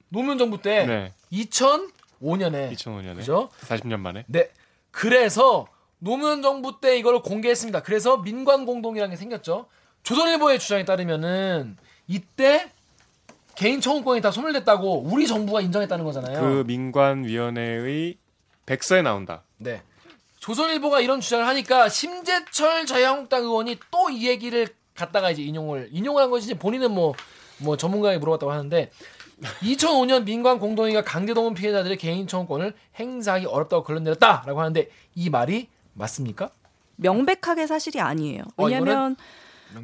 노무현 0.08 0.38
정부 0.38 0.60
때 0.60 0.86
네. 0.86 1.12
2005년에 1.32 2.72
2005년에. 2.72 3.16
그죠? 3.16 3.50
40년 3.60 4.00
만에. 4.00 4.24
네. 4.26 4.50
그래서 4.90 5.66
노무현 5.98 6.42
정부 6.42 6.80
때 6.80 6.96
이걸 6.98 7.20
공개했습니다. 7.22 7.82
그래서 7.82 8.16
민관 8.18 8.66
공동이라는 8.66 9.10
게 9.14 9.16
생겼죠. 9.16 9.66
조선일보의 10.02 10.58
주장에 10.58 10.84
따르면은 10.84 11.76
이때 12.06 12.70
개인 13.54 13.80
청구권이 13.80 14.20
다 14.20 14.30
소멸됐다고 14.30 15.02
우리 15.02 15.26
정부가 15.26 15.60
인정했다는 15.60 16.04
거잖아요. 16.04 16.40
그 16.40 16.64
민관위원회의 16.66 18.16
백서에 18.66 19.02
나온다. 19.02 19.42
네. 19.58 19.82
조선일보가 20.38 21.00
이런 21.00 21.20
주장을 21.20 21.46
하니까 21.46 21.88
심재철 21.88 22.86
자유한국당 22.86 23.42
의원이 23.42 23.78
또 23.90 24.08
이 24.10 24.26
얘기를 24.26 24.66
갖다가 24.94 25.30
이제 25.30 25.42
인용을 25.42 25.88
인용을 25.92 26.22
한 26.22 26.30
것이지 26.30 26.54
본인은 26.54 26.90
뭐뭐 26.92 27.76
전문가에게 27.76 28.18
물어봤다고 28.18 28.50
하는데 28.50 28.90
2005년 29.62 30.24
민관 30.24 30.58
공동회의가 30.58 31.02
강제동원 31.02 31.54
피해자들의 31.54 31.96
개인 31.98 32.26
청구권을 32.26 32.74
행사하기 32.98 33.46
어렵다고 33.46 33.84
결론 33.84 34.04
내렸다라고 34.04 34.60
하는데 34.60 34.88
이 35.14 35.30
말이 35.30 35.68
맞습니까? 35.94 36.50
명백하게 36.96 37.66
사실이 37.66 38.00
아니에요. 38.00 38.42
어, 38.56 38.64
왜냐하면 38.64 39.16
명백하지 39.16 39.39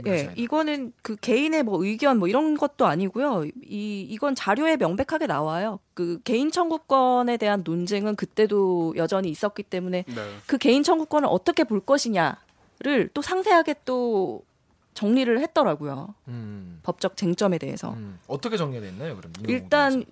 예. 0.07 0.33
이거는 0.37 0.93
그 1.03 1.17
개인의 1.17 1.63
뭐 1.63 1.85
의견 1.85 2.19
뭐 2.19 2.29
이런 2.29 2.57
것도 2.57 2.87
아니고요. 2.87 3.45
이 3.65 4.07
이건 4.09 4.35
자료에 4.35 4.77
명백하게 4.77 5.27
나와요. 5.27 5.79
그 5.95 6.21
개인 6.25 6.51
청구권에 6.51 7.37
대한 7.37 7.63
논쟁은 7.65 8.17
그때도 8.17 8.95
여전히 8.97 9.29
있었기 9.31 9.63
때문에 9.65 10.05
네. 10.07 10.15
그 10.47 10.59
개인 10.59 10.83
청구권을 10.83 11.29
어떻게 11.31 11.65
볼 11.65 11.81
것이냐를 11.81 13.11
또 13.15 13.23
상세하게 13.23 13.77
또 13.85 14.43
정리를 14.95 15.41
했더라고요. 15.41 16.15
음, 16.29 16.81
법적 16.83 17.17
쟁점에 17.17 17.59
대해서. 17.59 17.93
음. 17.93 18.19
어떻게 18.27 18.57
정리가 18.57 18.85
됐나요? 18.85 19.17
그럼 19.17 19.33
일단? 19.47 20.05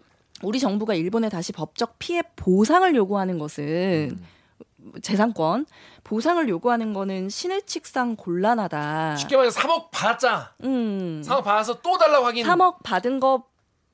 우리 0.43 0.59
정부가 0.59 0.95
일본에 0.95 1.29
다시 1.29 1.53
법적 1.53 1.99
피해 1.99 2.23
보상을 2.37 2.95
요구하는 2.95 3.39
것은 3.39 4.11
음. 4.13 4.25
재산권 5.03 5.67
보상을 6.05 6.49
요구하는 6.49 6.93
거는 6.93 7.29
신의 7.29 7.63
칙상 7.65 8.17
곤란하다. 8.17 9.17
쉽게 9.17 9.37
말해서 9.37 9.61
3억 9.61 9.91
받았자. 9.91 10.55
음. 10.65 11.23
3억 11.25 11.43
받아서 11.45 11.81
또 11.81 11.97
달라고 11.99 12.27
하긴 12.27 12.47
3억 12.47 12.83
받은 12.83 13.21
거 13.21 13.45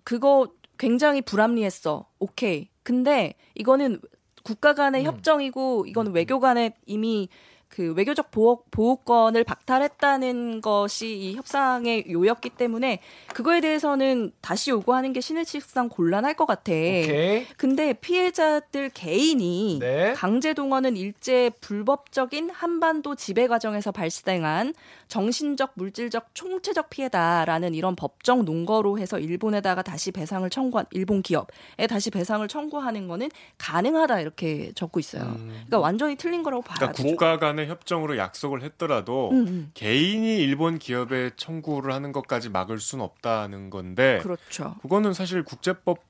그거 0.04 0.48
굉장히 0.78 1.20
불합리했어. 1.22 2.06
오케이. 2.18 2.68
근데 2.82 3.34
이거는 3.54 4.00
국가 4.42 4.74
간의 4.74 5.02
음. 5.02 5.06
협정이고 5.06 5.86
이거는 5.86 6.12
외교 6.12 6.40
간에 6.40 6.74
이미 6.86 7.28
그 7.70 7.94
외교적 7.94 8.32
보호, 8.32 8.64
보호권을 8.72 9.44
박탈했다는 9.44 10.60
것이 10.60 11.16
이 11.16 11.36
협상의 11.36 12.04
요였기 12.10 12.50
때문에 12.50 12.98
그거에 13.32 13.60
대해서는 13.60 14.32
다시 14.40 14.70
요구하는 14.70 15.12
게 15.12 15.20
신의식상 15.20 15.88
곤란할 15.88 16.34
것 16.34 16.46
같아. 16.46 16.72
오케이. 16.72 17.46
근데 17.56 17.92
피해자들 17.92 18.90
개인이 18.90 19.78
네. 19.78 20.12
강제 20.14 20.52
동원은 20.52 20.96
일제 20.96 21.50
불법적인 21.60 22.50
한반도 22.50 23.14
지배 23.14 23.46
과정에서 23.46 23.92
발생한 23.92 24.74
정신적, 25.10 25.72
물질적, 25.74 26.28
총체적 26.34 26.88
피해다라는 26.88 27.74
이런 27.74 27.96
법정 27.96 28.44
논거로 28.44 28.98
해서 28.98 29.18
일본에다가 29.18 29.82
다시 29.82 30.12
배상을 30.12 30.48
청구한 30.48 30.86
일본 30.92 31.20
기업에 31.20 31.86
다시 31.88 32.10
배상을 32.10 32.46
청구하는 32.46 33.08
거는 33.08 33.28
가능하다 33.58 34.20
이렇게 34.20 34.72
적고 34.74 35.00
있어요. 35.00 35.36
그러니까 35.36 35.80
완전히 35.80 36.16
틀린 36.16 36.42
거라고 36.44 36.62
봐야 36.62 36.76
그러니까 36.76 37.02
돼. 37.02 37.08
국가 37.10 37.38
간의 37.38 37.68
협정으로 37.68 38.16
약속을 38.16 38.62
했더라도 38.62 39.30
음, 39.32 39.46
음. 39.48 39.70
개인이 39.74 40.38
일본 40.38 40.78
기업에 40.78 41.30
청구를 41.36 41.92
하는 41.92 42.12
것까지 42.12 42.48
막을 42.48 42.78
수는 42.78 43.04
없다는 43.04 43.70
건데 43.70 44.20
그렇죠. 44.22 44.76
그거는 44.80 45.12
사실 45.12 45.42
국제법 45.42 46.09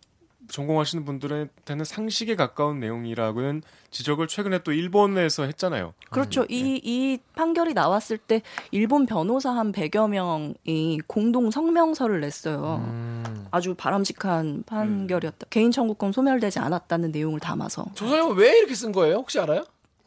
전공하시는 0.51 1.05
분들한테는 1.05 1.85
상식에 1.85 2.37
가까운 2.37 2.81
내용이라고는 2.81 3.63
지적을 3.91 4.29
최근에 4.29 4.63
또 4.63 4.73
일본에서 4.73 5.45
했잖아요. 5.45 5.93
그렇죠. 6.11 6.45
이, 6.49 6.81
이 6.83 7.19
판결이 7.35 7.75
나왔을 7.75 8.19
때 8.19 8.43
일본 8.71 9.07
변호사 9.07 9.51
한 9.51 9.73
100여 9.73 10.09
명이 10.09 11.01
공동 11.07 11.51
성명서를 11.51 12.21
냈어요. 12.21 12.83
음. 12.85 13.47
아주 13.51 13.75
바람직한 13.75 14.65
판결이었다. 14.67 15.47
개인 15.51 15.71
청구권 15.71 16.13
소멸되지 16.13 16.59
않았다는 16.59 17.13
내용을 17.13 17.41
담아서. 17.41 17.87
조선일보 17.95 18.31
왜 18.35 18.59
이렇게 18.59 18.75
쓴 18.75 18.93
거예요? 18.93 19.17
혹시 19.17 19.39
알아요? 19.41 19.65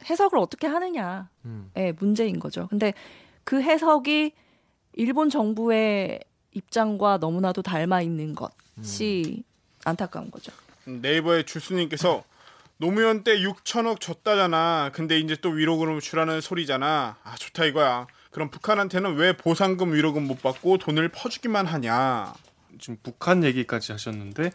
해석을 0.10 0.38
어떻게 0.38 0.68
하느냐의 0.68 1.24
음. 1.46 1.72
문제인 2.00 2.40
거죠. 2.40 2.68
근데 2.70 2.94
그 3.44 3.62
해석이 3.62 4.34
일본 4.94 5.30
정부의 5.30 6.20
입장과 6.52 7.18
너무나도 7.18 7.62
닮아 7.62 8.02
있는 8.02 8.36
것이 8.36 9.44
안타까운 9.86 10.32
거죠. 10.32 10.52
네이버의 10.86 11.46
주수님께서 11.46 12.24
노무현 12.78 13.24
때 13.24 13.38
6천억 13.38 14.00
줬다잖아. 14.02 14.92
근데 14.94 15.20
이제 15.20 15.36
또 15.42 15.50
위로금 15.50 16.00
주라는 16.00 16.42
소리잖아. 16.42 17.18
아 17.24 17.36
좋다 17.36 17.66
이거야. 17.66 18.08
그럼 18.32 18.50
북한한테는 18.50 19.16
왜 19.16 19.34
보상금 19.38 19.94
위로금 19.94 20.28
못 20.28 20.42
받고 20.42 20.80
돈을 20.80 21.10
퍼주기만 21.10 21.66
하냐? 21.68 22.34
지금 22.80 22.98
북한 23.04 23.44
얘기까지 23.44 23.92
하셨는데 23.92 24.52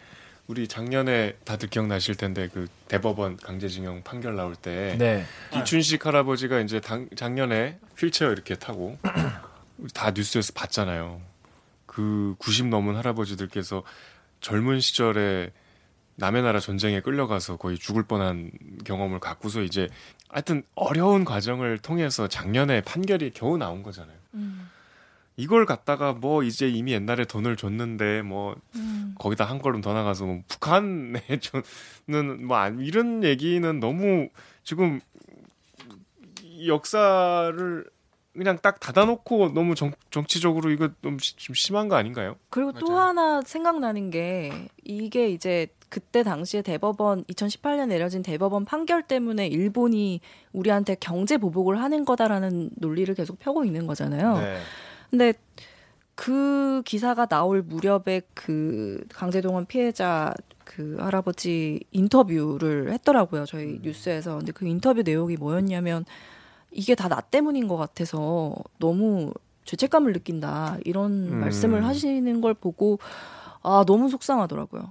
우리 0.48 0.66
작년에 0.66 1.36
다들 1.44 1.68
기억나실 1.68 2.16
텐데 2.16 2.48
그 2.52 2.66
대법원 2.88 3.36
강제징용 3.36 4.02
판결 4.02 4.34
나올 4.34 4.56
때 4.56 4.96
네. 4.98 5.24
이춘식 5.56 6.04
할아버지가 6.06 6.60
이제 6.60 6.80
당, 6.80 7.08
작년에 7.14 7.78
휠체어 7.96 8.32
이렇게 8.32 8.56
타고 8.56 8.98
다 9.94 10.10
뉴스에서 10.10 10.52
봤잖아요. 10.54 11.20
그 11.86 12.34
90 12.38 12.66
넘은 12.66 12.96
할아버지들께서 12.96 13.84
젊은 14.40 14.80
시절에 14.80 15.50
남의 16.16 16.42
나라 16.42 16.58
전쟁에 16.60 17.00
끌려가서 17.00 17.56
거의 17.58 17.78
죽을 17.78 18.02
뻔한 18.02 18.50
경험을 18.84 19.20
갖고서 19.20 19.62
이제 19.62 19.88
하여튼 20.28 20.62
어려운 20.74 21.24
과정을 21.24 21.78
통해서 21.78 22.26
작년에 22.28 22.80
판결이 22.82 23.30
겨우 23.34 23.56
나온 23.56 23.82
거잖아요. 23.82 24.16
이걸 25.36 25.64
갖다가 25.66 26.12
뭐 26.12 26.42
이제 26.42 26.68
이미 26.68 26.92
옛날에 26.92 27.24
돈을 27.24 27.56
줬는데 27.56 28.22
뭐 28.22 28.56
거기다 29.18 29.44
한 29.44 29.60
걸음 29.60 29.80
더 29.80 29.92
나가서 29.92 30.24
뭐 30.26 30.42
북한에 30.48 31.22
저는 32.08 32.44
뭐 32.46 32.56
안- 32.56 32.80
이런 32.80 33.22
얘기는 33.22 33.78
너무 33.78 34.28
지금 34.64 35.00
이 36.42 36.68
역사를 36.68 37.84
그냥 38.38 38.58
딱 38.62 38.80
닫아놓고 38.80 39.52
너무 39.52 39.74
정, 39.74 39.92
정치적으로 40.10 40.70
이거 40.70 40.88
너무 41.02 41.18
시- 41.20 41.36
좀 41.36 41.54
심한 41.54 41.88
거 41.88 41.96
아닌가요? 41.96 42.36
그리고 42.50 42.72
또 42.72 42.86
맞아요. 42.92 43.00
하나 43.08 43.42
생각나는 43.42 44.10
게 44.10 44.68
이게 44.84 45.28
이제 45.28 45.66
그때 45.90 46.22
당시에 46.22 46.62
대법원 46.62 47.24
2018년 47.24 47.88
내려진 47.88 48.22
대법원 48.22 48.64
판결 48.64 49.02
때문에 49.02 49.46
일본이 49.46 50.20
우리한테 50.52 50.96
경제 51.00 51.36
보복을 51.38 51.80
하는 51.80 52.04
거다라는 52.04 52.70
논리를 52.76 53.12
계속 53.14 53.38
펴고 53.38 53.64
있는 53.64 53.86
거잖아요. 53.86 54.38
네. 54.38 54.58
근데 55.10 55.32
그 56.14 56.82
기사가 56.84 57.26
나올 57.26 57.62
무렵에 57.62 58.22
그 58.34 59.04
강제동원 59.14 59.66
피해자 59.66 60.34
그 60.64 60.96
할아버지 61.00 61.80
인터뷰를 61.92 62.92
했더라고요. 62.92 63.46
저희 63.46 63.78
뉴스에서. 63.82 64.36
근데 64.38 64.52
그 64.52 64.66
인터뷰 64.66 65.02
내용이 65.02 65.36
뭐였냐면 65.36 66.04
이게 66.70 66.94
다 66.94 67.08
나 67.08 67.20
때문인 67.20 67.68
것 67.68 67.76
같아서 67.76 68.54
너무 68.78 69.32
죄책감을 69.64 70.12
느낀다. 70.12 70.78
이런 70.84 71.32
음. 71.32 71.40
말씀을 71.40 71.84
하시는 71.84 72.40
걸 72.40 72.54
보고 72.54 72.98
아, 73.62 73.84
너무 73.86 74.08
속상하더라고요. 74.08 74.90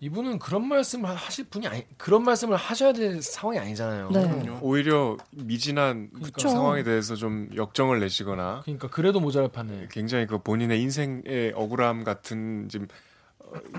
이분은 0.00 0.38
그런 0.38 0.66
말씀을 0.68 1.14
하실 1.14 1.44
분이 1.46 1.66
아니 1.66 1.86
그런 1.96 2.24
말씀을 2.24 2.56
하셔야 2.56 2.92
될 2.92 3.22
상황이 3.22 3.58
아니잖아요. 3.58 4.10
네. 4.10 4.58
오히려 4.60 5.16
미진한 5.30 6.10
그 6.12 6.20
그쵸. 6.32 6.48
상황에 6.48 6.82
대해서 6.82 7.14
좀 7.14 7.48
역정을 7.54 8.00
내시거나 8.00 8.60
그러니까 8.64 8.88
그래도 8.88 9.20
모자랄 9.20 9.48
판에. 9.48 9.88
굉장히 9.90 10.26
그 10.26 10.38
본인의 10.38 10.82
인생의 10.82 11.52
억울함 11.54 12.04
같은 12.04 12.68
지금 12.68 12.86
어, 12.86 12.88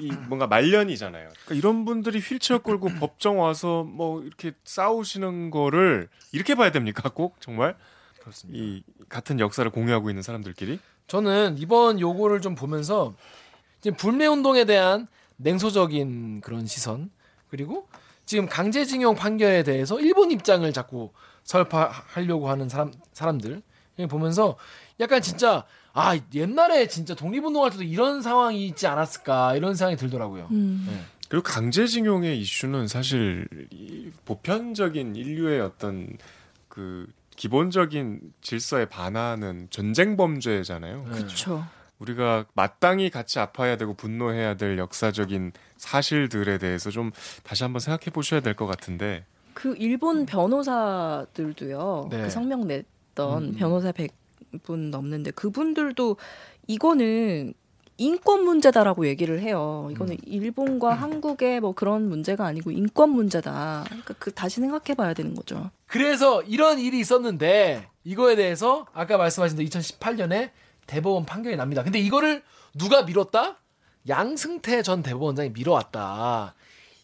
이 0.01 0.11
뭔가 0.27 0.47
말년이잖아요. 0.47 1.29
그러니까 1.29 1.55
이런 1.55 1.85
분들이 1.85 2.19
휠체어 2.19 2.59
끌고 2.59 2.89
법정 2.99 3.39
와서 3.39 3.83
뭐 3.83 4.21
이렇게 4.21 4.53
싸우시는 4.63 5.51
거를 5.51 6.09
이렇게 6.31 6.55
봐야 6.55 6.71
됩니까? 6.71 7.09
꼭 7.09 7.37
정말 7.39 7.75
그렇습니다. 8.19 8.59
이 8.59 8.83
같은 9.09 9.39
역사를 9.39 9.69
공유하고 9.69 10.09
있는 10.09 10.21
사람들끼리 10.21 10.79
저는 11.07 11.57
이번 11.59 11.99
요거를 11.99 12.41
좀 12.41 12.55
보면서 12.55 13.15
지금 13.81 13.95
불매 13.97 14.25
운동에 14.25 14.65
대한 14.65 15.07
냉소적인 15.37 16.41
그런 16.41 16.65
시선 16.65 17.11
그리고 17.49 17.87
지금 18.25 18.47
강제징용 18.47 19.15
판결에 19.15 19.63
대해서 19.63 19.99
일본 19.99 20.31
입장을 20.31 20.71
자꾸 20.73 21.11
설파하려고 21.43 22.49
하는 22.49 22.67
사람 22.69 22.91
사람들 23.13 23.61
보면서 24.09 24.57
약간 24.99 25.21
진짜 25.21 25.63
아 25.97 26.19
옛날에 26.33 26.87
진짜 26.89 27.15
독립운동할 27.15 27.71
때도 27.71 27.83
이런 27.83 28.21
상황이 28.21 28.67
있지 28.67 28.85
않았을까 28.85 29.55
이런 29.55 29.75
생각이 29.75 29.95
들더라고요. 29.97 30.49
음. 30.51 31.05
그리고 31.29 31.41
강제징용의 31.43 32.37
이슈는 32.41 32.87
사실 32.89 33.47
이 33.71 34.11
보편적인 34.25 35.15
인류의 35.15 35.61
어떤 35.61 36.09
그 36.67 37.07
기본적인 37.37 38.19
질서에 38.41 38.85
반하는 38.85 39.67
전쟁 39.69 40.17
범죄잖아요. 40.17 41.05
네. 41.05 41.11
그렇죠. 41.11 41.65
우리가 41.99 42.45
마땅히 42.53 43.09
같이 43.09 43.39
아파야 43.39 43.77
되고 43.77 43.93
분노해야 43.93 44.55
될 44.55 44.77
역사적인 44.77 45.53
사실들에 45.77 46.57
대해서 46.57 46.91
좀 46.91 47.11
다시 47.43 47.63
한번 47.63 47.79
생각해 47.79 48.11
보셔야 48.11 48.41
될 48.41 48.53
것 48.53 48.65
같은데 48.65 49.23
그 49.53 49.73
일본 49.77 50.25
변호사들도요. 50.25 52.07
네. 52.11 52.21
그 52.23 52.29
성명 52.29 52.67
냈던 52.67 53.43
음. 53.43 53.55
변호사 53.55 53.93
100 53.93 54.11
분 54.59 54.91
넘는데 54.91 55.31
그분들도 55.31 56.17
이거는 56.67 57.53
인권 57.97 58.43
문제다라고 58.43 59.07
얘기를 59.07 59.39
해요. 59.39 59.87
이거는 59.91 60.17
일본과 60.25 60.93
한국의 60.93 61.61
뭐 61.61 61.73
그런 61.73 62.09
문제가 62.09 62.45
아니고 62.45 62.71
인권 62.71 63.09
문제다. 63.11 63.83
그러니까 63.85 64.13
그 64.19 64.33
다시 64.33 64.59
생각해 64.59 64.95
봐야 64.95 65.13
되는 65.13 65.33
거죠. 65.33 65.71
그래서 65.87 66.41
이런 66.43 66.79
일이 66.79 66.99
있었는데 66.99 67.87
이거에 68.03 68.35
대해서 68.35 68.85
아까 68.93 69.17
말씀하신 69.17 69.57
대로 69.57 69.69
2018년에 69.69 70.51
대법원 70.87 71.25
판결이 71.25 71.55
납니다. 71.55 71.83
근데 71.83 71.99
이거를 71.99 72.43
누가 72.77 73.03
미뤘다? 73.03 73.59
양승태 74.07 74.83
전 74.83 75.01
대법원장이 75.01 75.51
미뤄왔다. 75.51 76.53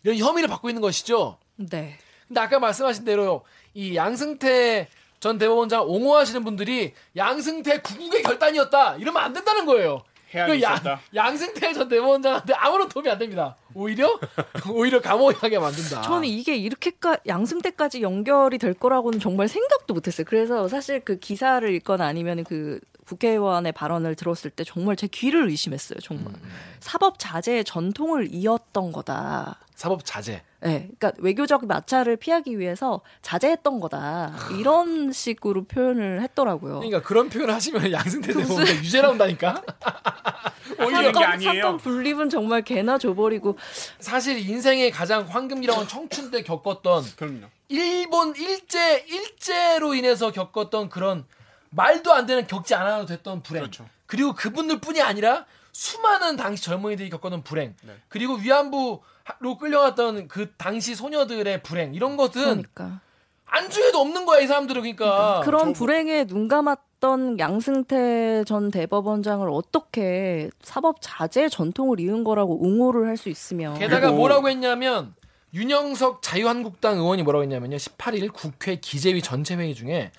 이런 0.04 0.18
혐의를 0.18 0.50
받고 0.50 0.70
있는 0.70 0.82
것이죠. 0.82 1.38
네. 1.56 1.98
근데 2.28 2.42
아까 2.42 2.60
말씀하신 2.60 3.06
대로요. 3.06 3.42
이 3.74 3.96
양승태 3.96 4.88
전 5.22 5.38
대법원장 5.38 5.84
옹호하시는 5.88 6.44
분들이 6.44 6.94
양승태 7.16 7.82
구국의 7.82 8.24
결단이었다. 8.24 8.96
이러면 8.96 9.22
안 9.24 9.32
된다는 9.32 9.66
거예요. 9.68 10.02
해안이 10.34 10.54
그 10.54 10.62
양- 10.64 10.74
있었다. 10.74 11.00
양승태 11.14 11.74
전 11.74 11.88
대법원장한테 11.88 12.54
아무런 12.56 12.90
도움이 12.90 13.08
안 13.08 13.20
됩니다. 13.20 13.56
오히려 13.76 14.20
오히려 14.68 15.00
감옥에 15.00 15.36
가게 15.36 15.60
만든다. 15.60 16.02
저는 16.02 16.28
이게 16.28 16.56
이렇게까 16.56 17.18
양승태까지 17.28 18.02
연결이 18.02 18.58
될 18.58 18.74
거라고는 18.74 19.20
정말 19.20 19.48
생각도 19.48 19.94
못했어요. 19.94 20.26
그래서 20.28 20.68
사실 20.68 21.00
그 21.02 21.20
기사를 21.20 21.70
읽거나 21.76 22.06
아니면 22.08 22.44
그 22.44 22.80
국회의원의 23.06 23.74
발언을 23.74 24.16
들었을 24.16 24.50
때 24.50 24.64
정말 24.64 24.96
제 24.96 25.06
귀를 25.06 25.48
의심했어요. 25.50 26.00
정말 26.00 26.34
사법 26.80 27.20
자제의 27.20 27.64
전통을 27.66 28.30
이었던 28.32 28.92
거다. 28.92 29.60
사법 29.76 30.04
자제. 30.04 30.42
네, 30.62 30.90
그러니까 31.00 31.12
외교적 31.18 31.66
마찰을 31.66 32.18
피하기 32.18 32.60
위해서 32.60 33.02
자제했던 33.24 33.80
거다 33.80 34.36
이런 34.60 35.12
식으로 35.12 35.64
표현을 35.66 36.22
했더라고요. 36.22 36.76
그러니까 36.76 37.02
그런 37.02 37.30
표현을 37.30 37.54
하시면 37.54 37.92
양승태 37.92 38.34
대법원 38.34 38.68
유죄 38.68 39.02
나온다니까. 39.02 39.62
사건, 40.78 41.24
아니에요. 41.24 41.54
사건 41.54 41.78
분립은 41.78 42.30
정말 42.30 42.62
개나 42.62 42.98
줘버리고 42.98 43.58
사실 44.00 44.38
인생의 44.38 44.92
가장 44.92 45.26
황금기라고 45.28 45.80
하는 45.80 45.90
청춘 45.90 46.32
때 46.32 46.44
겪었던 46.44 47.04
그럼요. 47.16 47.48
일본 47.70 48.36
일제 48.36 49.06
일제로 49.08 49.94
인해서 49.94 50.32
겪었던 50.32 50.90
그런 50.90 51.26
말도 51.72 52.14
안 52.14 52.26
되는 52.26 52.46
겪지 52.46 52.76
않아도 52.76 53.06
됐던 53.06 53.44
불행. 53.44 53.64
그렇죠. 53.64 53.88
리고 54.12 54.34
그분들뿐이 54.34 55.02
아니라 55.02 55.46
수많은 55.72 56.36
당시 56.36 56.64
젊은이들이 56.64 57.10
겪었던 57.10 57.44
불행. 57.44 57.76
네. 57.82 57.94
그리고 58.10 58.36
위안부 58.36 59.02
로 59.40 59.58
끌려갔던 59.58 60.28
그 60.28 60.52
당시 60.58 60.96
소녀들의 60.96 61.64
불행. 61.64 61.94
이런 61.94 62.18
것은 62.18 62.42
그러니까 62.42 63.02
안중에도 63.46 64.00
없는 64.00 64.26
거야 64.26 64.40
이 64.40 64.48
사람들은 64.48 64.82
그러니까. 64.82 65.42
그런 65.44 65.74
저- 65.74 65.80
불행에 65.80 66.26
눈 66.26 66.48
감았던 66.48 67.38
양승태 67.40 68.44
전 68.46 68.72
대법원장을 68.72 69.48
어떻게 69.50 70.50
사법 70.62 70.98
자제 71.02 71.50
전통을 71.50 72.00
이은 72.00 72.24
거라고 72.24 72.62
옹호를 72.64 73.08
할 73.08 73.18
수 73.18 73.30
있으며 73.30 73.74
게다가 73.78 74.12
뭐라고 74.12 74.50
했냐면 74.50 75.14
윤영석 75.54 76.22
자유한국당 76.22 76.98
의원이 76.98 77.24
뭐라고 77.24 77.44
했냐면요. 77.44 77.76
18일 77.78 78.32
국회 78.34 78.78
기재위 78.78 79.22
전체 79.22 79.56
회의 79.56 79.76
중에 79.76 80.12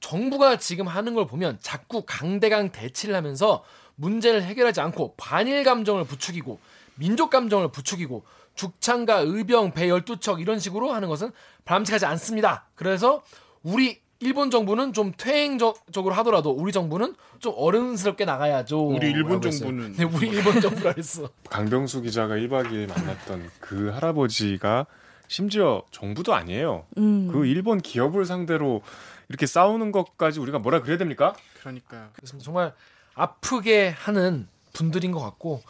정부가 0.00 0.58
지금 0.58 0.86
하는 0.86 1.14
걸 1.14 1.26
보면 1.26 1.56
자꾸 1.60 2.02
강대강 2.06 2.70
대치를 2.72 3.14
하면서 3.14 3.64
문제를 3.96 4.42
해결하지 4.42 4.80
않고 4.82 5.14
반일 5.16 5.64
감정을 5.64 6.04
부추기고 6.04 6.58
민족 6.96 7.30
감정을 7.30 7.68
부추기고 7.72 8.24
죽창과 8.54 9.18
의병 9.20 9.72
배 9.72 9.88
12척 9.88 10.40
이런 10.40 10.58
식으로 10.58 10.92
하는 10.92 11.08
것은 11.08 11.32
바람직하지 11.64 12.06
않습니다. 12.06 12.66
그래서 12.74 13.22
우리 13.62 14.00
일본 14.20 14.50
정부는 14.50 14.92
좀 14.92 15.12
퇴행적으로 15.16 16.14
하더라도 16.14 16.50
우리 16.50 16.72
정부는 16.72 17.14
좀 17.40 17.52
어른스럽게 17.56 18.24
나가야죠. 18.24 18.86
우리 18.86 19.10
일본. 19.10 19.40
정부는 19.40 19.94
네, 19.96 20.04
우리 20.04 20.28
일본 20.28 20.60
정부라 20.60 20.94
했어. 20.96 21.28
강병수 21.50 22.02
기자가 22.02 22.36
1박 22.36 22.70
2일 22.70 22.88
만났던 22.88 23.50
그 23.60 23.90
할아버지가 23.90 24.86
심지어 25.28 25.82
정부도 25.90 26.34
아니에요. 26.34 26.86
음. 26.96 27.28
그 27.32 27.44
일본 27.46 27.80
기업을 27.80 28.24
상대로 28.24 28.82
이렇게 29.28 29.46
싸우는 29.46 29.92
것까지 29.92 30.40
우리가 30.40 30.58
뭐라 30.58 30.80
그래야 30.80 30.96
됩니까? 30.96 31.34
그러니까요. 31.60 32.08
그렇습니다. 32.14 32.44
정말 32.44 32.72
아프게 33.14 33.88
하는 33.88 34.48
분들인 34.72 35.12
것 35.12 35.20
같고 35.20 35.62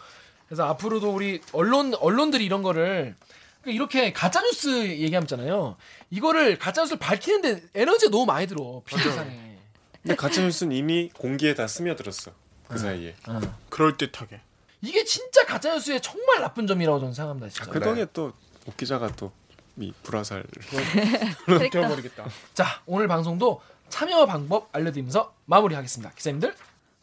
그래서 0.49 0.65
앞으로도 0.67 1.13
우리 1.13 1.41
언론 1.53 1.95
언론들이 1.95 2.45
이런 2.45 2.63
거를 2.63 3.15
그러니까 3.63 3.75
이렇게 3.75 4.13
가짜 4.13 4.41
뉴스 4.43 4.87
얘기하잖아요. 4.89 5.77
이거를 6.11 6.59
가짜 6.59 6.83
뉴스를 6.83 6.99
밝히는데 6.99 7.63
에너지가 7.75 8.11
너무 8.11 8.27
많이 8.27 8.47
들어 8.47 8.83
피해상에. 8.85 9.59
근데 10.03 10.15
가짜 10.17 10.43
뉴스는 10.43 10.77
이미 10.77 11.11
공기에 11.17 11.55
다 11.55 11.67
스며들었어. 11.67 12.33
그 12.69 12.79
사이에. 12.79 13.15
그럴 13.71 13.97
듯하게. 13.97 14.41
이게 14.83 15.05
진짜 15.05 15.47
가짜 15.47 15.73
뉴스의 15.73 16.03
정말 16.03 16.41
나쁜 16.43 16.67
점이라고 16.67 16.99
저는 17.01 17.15
생각합니다. 17.15 17.49
진짜. 17.49 17.71
그 17.71 17.81
덕에 17.81 18.07
또 18.13 18.33
옥 18.67 18.77
기자가 18.77 19.09
또 19.17 19.33
이 19.77 19.93
불화살 20.05 20.45
껴버리겠다. 21.73 22.27
자 22.55 22.81
오늘 22.87 23.09
방송도 23.09 23.61
참여 23.89 24.27
방법 24.27 24.69
알려드리면서 24.73 25.35
마무리하겠습니다. 25.47 26.13
기자님들 26.15 26.55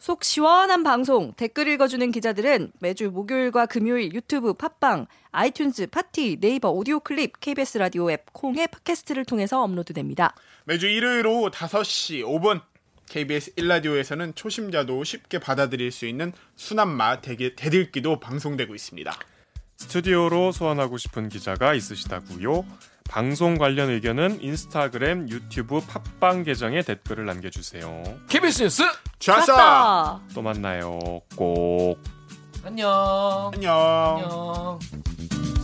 속 0.02 0.24
시원한 0.24 0.82
방송 0.82 1.32
댓글 1.34 1.68
읽어주는 1.68 2.10
기자들은 2.10 2.72
매주 2.80 3.12
목요일과 3.12 3.66
금요일 3.66 4.12
유튜브 4.12 4.52
팟빵 4.52 5.06
아이튠즈 5.30 5.92
팟티 5.92 6.40
네이버 6.40 6.70
오디오 6.70 6.98
클립 6.98 7.38
KBS 7.38 7.78
라디오 7.78 8.10
앱 8.10 8.32
콩의 8.32 8.66
팟캐스트를 8.66 9.24
통해서 9.24 9.62
업로드됩니다. 9.62 10.34
매주 10.64 10.88
일요일 10.88 11.24
오후 11.28 11.52
5시 11.52 12.24
5분 12.24 12.62
KBS 13.10 13.54
1라디오에서는 13.54 14.34
초심자도 14.34 15.04
쉽게 15.04 15.38
받아들일 15.38 15.92
수 15.92 16.06
있는 16.06 16.32
순한 16.56 16.88
맛 16.88 17.22
대들기도 17.22 18.18
방송되고 18.18 18.74
있습니다. 18.74 19.16
스튜디오로 19.76 20.50
소환하고 20.50 20.98
싶은 20.98 21.28
기자가 21.28 21.74
있으시다고요? 21.74 22.64
방송 23.08 23.56
관련 23.56 23.90
의견은 23.90 24.42
인스타그램, 24.42 25.28
유튜브, 25.28 25.80
팟빵 25.80 26.44
계정에 26.44 26.82
댓글을 26.82 27.26
남겨주세요. 27.26 28.02
KBS 28.28 28.62
뉴스 28.62 28.82
좌싸 29.18 30.20
또 30.34 30.42
만나요. 30.42 30.98
꼭. 31.36 32.00
안녕. 32.64 33.50
안녕. 33.54 34.78
안녕. 34.80 35.61